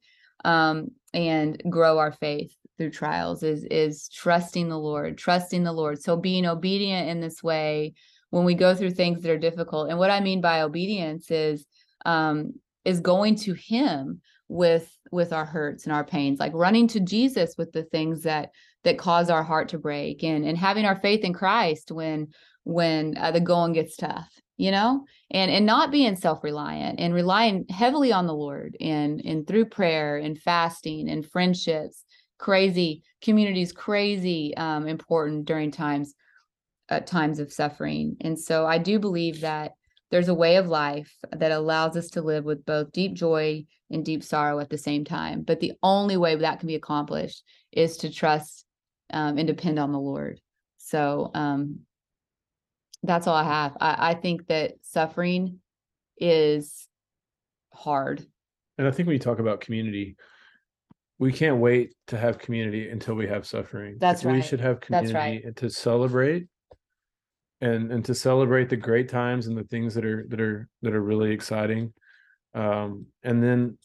um, 0.45 0.93
and 1.13 1.61
grow 1.69 1.99
our 1.99 2.13
faith 2.13 2.55
through 2.79 2.91
trials 2.91 3.43
is 3.43 3.65
is 3.65 4.09
trusting 4.09 4.69
the 4.69 4.79
Lord, 4.79 5.19
trusting 5.19 5.65
the 5.65 5.73
Lord. 5.73 6.01
So 6.01 6.17
being 6.17 6.47
obedient 6.47 7.09
in 7.09 7.21
this 7.21 7.43
way 7.43 7.95
when 8.31 8.45
we 8.45 8.55
go 8.55 8.75
through 8.75 8.93
things 8.93 9.23
that 9.23 9.31
are 9.31 9.39
difficult. 9.39 9.91
And 9.91 9.99
what 9.99 10.11
I 10.11 10.21
mean 10.21 10.41
by 10.41 10.63
obedience 10.63 11.31
is 11.31 11.67
um, 12.07 12.55
is 12.85 13.01
going 13.01 13.37
to 13.37 13.55
Him 13.55 14.21
with 14.49 14.91
with 15.13 15.33
our 15.33 15.45
hurts 15.45 15.85
and 15.85 15.93
our 15.93 16.05
pains, 16.05 16.41
like 16.41 16.53
running 16.55 16.89
to 16.89 17.01
Jesus 17.01 17.55
with 17.59 17.73
the 17.73 17.85
things 17.85 18.23
that 18.23 18.51
that 18.85 18.99
cause 18.99 19.31
our 19.31 19.43
heart 19.43 19.69
to 19.71 19.79
break, 19.79 20.25
and 20.25 20.45
and 20.45 20.57
having 20.57 20.85
our 20.85 20.97
faith 20.97 21.25
in 21.25 21.33
Christ 21.33 21.91
when 21.91 22.29
when 22.65 23.17
uh, 23.19 23.31
the 23.31 23.41
going 23.41 23.73
gets 23.73 23.97
tough 23.97 24.29
you 24.61 24.71
know 24.71 25.07
and 25.31 25.51
and 25.51 25.65
not 25.65 25.91
being 25.91 26.15
self-reliant 26.15 27.01
and 27.01 27.15
relying 27.15 27.65
heavily 27.71 28.13
on 28.13 28.27
the 28.27 28.35
lord 28.35 28.77
and 28.79 29.23
and 29.25 29.47
through 29.47 29.65
prayer 29.65 30.19
and 30.19 30.39
fasting 30.39 31.09
and 31.09 31.25
friendships 31.25 32.05
crazy 32.39 33.03
communities 33.23 33.73
crazy 33.73 34.55
um, 34.59 34.87
important 34.87 35.47
during 35.47 35.71
times 35.71 36.15
uh, 36.91 37.01
times 37.01 37.39
of 37.39 37.53
suffering 37.53 38.17
and 38.21 38.39
so 38.39 38.67
i 38.67 38.79
do 38.79 38.99
believe 38.99 39.41
that 39.41 39.73
there's 40.11 40.29
a 40.29 40.35
way 40.35 40.57
of 40.57 40.67
life 40.67 41.13
that 41.33 41.53
allows 41.53 41.97
us 41.97 42.09
to 42.09 42.21
live 42.21 42.45
with 42.45 42.65
both 42.67 42.91
deep 42.93 43.15
joy 43.15 43.65
and 43.91 44.05
deep 44.05 44.23
sorrow 44.23 44.59
at 44.59 44.71
the 44.71 44.79
same 44.79 45.05
time 45.05 45.43
but 45.43 45.61
the 45.61 45.73
only 45.83 46.17
way 46.17 46.35
that 46.35 46.59
can 46.59 46.67
be 46.67 46.75
accomplished 46.75 47.43
is 47.73 47.97
to 47.99 48.11
trust 48.11 48.65
um, 49.13 49.39
and 49.39 49.47
depend 49.47 49.79
on 49.79 49.93
the 49.93 49.99
lord 49.99 50.41
so 50.79 51.31
um, 51.35 51.81
that's 53.03 53.27
all 53.27 53.35
I 53.35 53.45
have. 53.45 53.77
I, 53.81 54.11
I 54.11 54.15
think 54.15 54.47
that 54.49 54.75
suffering 54.83 55.61
is 56.19 56.87
hard. 57.73 58.25
And 58.79 58.87
I 58.87 58.91
think 58.91 59.07
when 59.07 59.15
you 59.15 59.21
talk 59.21 59.39
about 59.39 59.61
community, 59.61 60.17
we 61.19 61.33
can't 61.33 61.59
wait 61.59 61.95
to 62.09 62.19
have 62.19 62.39
community 62.39 62.89
until 62.89 63.15
we 63.15 63.27
have 63.27 63.47
suffering. 63.47 63.97
That's 63.99 64.25
We 64.25 64.33
right. 64.33 64.45
should 64.45 64.61
have 64.61 64.81
community 64.81 65.43
and 65.45 65.57
to 65.59 65.71
celebrate 65.71 66.47
and 67.61 67.93
and 67.93 68.05
to 68.05 68.15
celebrate 68.15 68.69
the 68.69 68.77
great 68.77 69.09
times 69.09 69.47
and 69.47 69.57
the 69.57 69.65
things 69.65 69.95
that 69.95 70.05
are 70.05 70.27
that 70.29 70.41
are 70.41 70.69
that 70.83 70.95
are 70.95 71.03
really 71.03 71.33
exciting. 71.33 71.93
Um, 72.55 73.07
and 73.23 73.43
then, 73.43 73.79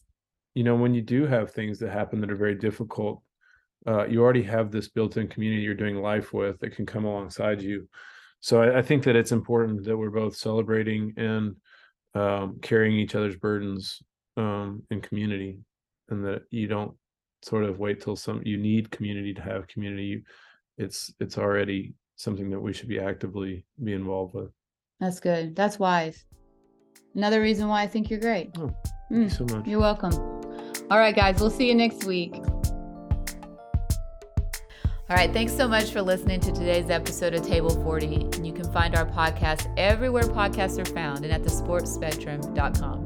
you 0.53 0.63
know, 0.63 0.75
when 0.75 0.93
you 0.93 1.01
do 1.01 1.27
have 1.27 1.51
things 1.51 1.79
that 1.79 1.91
happen 1.91 2.21
that 2.21 2.31
are 2.31 2.35
very 2.35 2.55
difficult, 2.55 3.21
uh, 3.85 4.05
you 4.07 4.23
already 4.23 4.43
have 4.43 4.71
this 4.71 4.87
built-in 4.87 5.27
community 5.27 5.61
you're 5.61 5.75
doing 5.75 5.97
life 5.97 6.33
with 6.33 6.59
that 6.59 6.75
can 6.75 6.85
come 6.85 7.05
alongside 7.05 7.61
you. 7.61 7.87
So 8.39 8.61
I, 8.61 8.79
I 8.79 8.81
think 8.81 9.03
that 9.03 9.15
it's 9.15 9.31
important 9.31 9.83
that 9.83 9.97
we're 9.97 10.09
both 10.09 10.35
celebrating 10.35 11.13
and 11.17 11.55
um, 12.15 12.59
carrying 12.61 12.97
each 12.97 13.15
other's 13.15 13.35
burdens 13.35 14.01
um, 14.37 14.83
in 14.89 15.01
community, 15.01 15.59
and 16.09 16.23
that 16.25 16.43
you 16.49 16.67
don't 16.67 16.95
sort 17.41 17.63
of 17.63 17.77
wait 17.77 18.01
till 18.01 18.15
some 18.15 18.41
you 18.43 18.57
need 18.57 18.89
community 18.89 19.33
to 19.33 19.41
have 19.41 19.67
community. 19.67 20.05
You, 20.05 20.21
it's 20.77 21.13
it's 21.19 21.37
already 21.37 21.93
something 22.15 22.49
that 22.49 22.59
we 22.59 22.73
should 22.73 22.87
be 22.87 22.99
actively 22.99 23.65
be 23.83 23.93
involved 23.93 24.33
with. 24.33 24.49
That's 24.99 25.19
good. 25.19 25.55
That's 25.55 25.77
wise. 25.79 26.25
Another 27.15 27.41
reason 27.41 27.67
why 27.67 27.83
I 27.83 27.87
think 27.87 28.09
you're 28.09 28.19
great. 28.19 28.51
Oh, 28.57 28.73
Mm, 29.11 29.29
Thank 29.29 29.39
you 29.39 29.47
so 29.47 29.55
much. 29.55 29.67
You're 29.67 29.79
welcome. 29.79 30.13
All 30.89 30.97
right, 30.97 31.15
guys, 31.15 31.39
we'll 31.39 31.51
see 31.51 31.67
you 31.67 31.75
next 31.75 32.05
week. 32.05 32.35
All 35.07 35.15
right, 35.15 35.31
thanks 35.31 35.53
so 35.55 35.67
much 35.67 35.91
for 35.91 36.01
listening 36.01 36.39
to 36.39 36.51
today's 36.51 36.89
episode 36.89 37.35
of 37.35 37.45
Table 37.45 37.69
40. 37.83 38.15
And 38.33 38.47
you 38.47 38.51
can 38.53 38.71
find 38.73 38.95
our 38.95 39.05
podcast 39.05 39.71
everywhere 39.77 40.23
podcasts 40.23 40.79
are 40.79 40.91
found 40.93 41.23
and 41.23 41.31
at 41.31 41.43
thesportspectrum.com. 41.43 43.03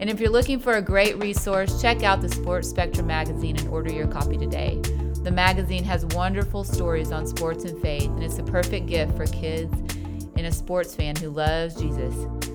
And 0.00 0.10
if 0.10 0.18
you're 0.18 0.30
looking 0.30 0.58
for 0.58 0.72
a 0.74 0.82
great 0.82 1.16
resource, 1.22 1.80
check 1.80 2.02
out 2.02 2.20
the 2.20 2.28
Sports 2.28 2.68
Spectrum 2.68 3.06
magazine 3.06 3.56
and 3.56 3.68
order 3.68 3.92
your 3.92 4.08
copy 4.08 4.36
today. 4.36 4.82
The 5.26 5.32
magazine 5.32 5.82
has 5.82 6.06
wonderful 6.06 6.62
stories 6.62 7.10
on 7.10 7.26
sports 7.26 7.64
and 7.64 7.76
faith, 7.82 8.06
and 8.06 8.22
it's 8.22 8.38
a 8.38 8.44
perfect 8.44 8.86
gift 8.86 9.16
for 9.16 9.26
kids 9.26 9.74
and 10.36 10.46
a 10.46 10.52
sports 10.52 10.94
fan 10.94 11.16
who 11.16 11.30
loves 11.30 11.74
Jesus. 11.74 12.14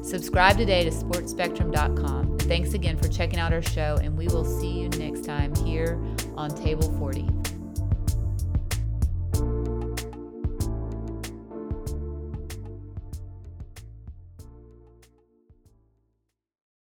Subscribe 0.10 0.56
today 0.56 0.86
to 0.86 0.90
sportspectrum.com. 0.90 2.38
Thanks 2.40 2.74
again 2.74 2.96
for 2.96 3.10
checking 3.10 3.40
out 3.40 3.52
our 3.52 3.62
show, 3.62 4.00
and 4.02 4.18
we 4.18 4.30
will 4.30 4.46
see 4.46 4.84
you 4.84 4.88
next 4.92 5.26
time 5.26 5.54
here 5.66 6.02
on 6.38 6.50
Table 6.50 6.98
40. 6.98 7.41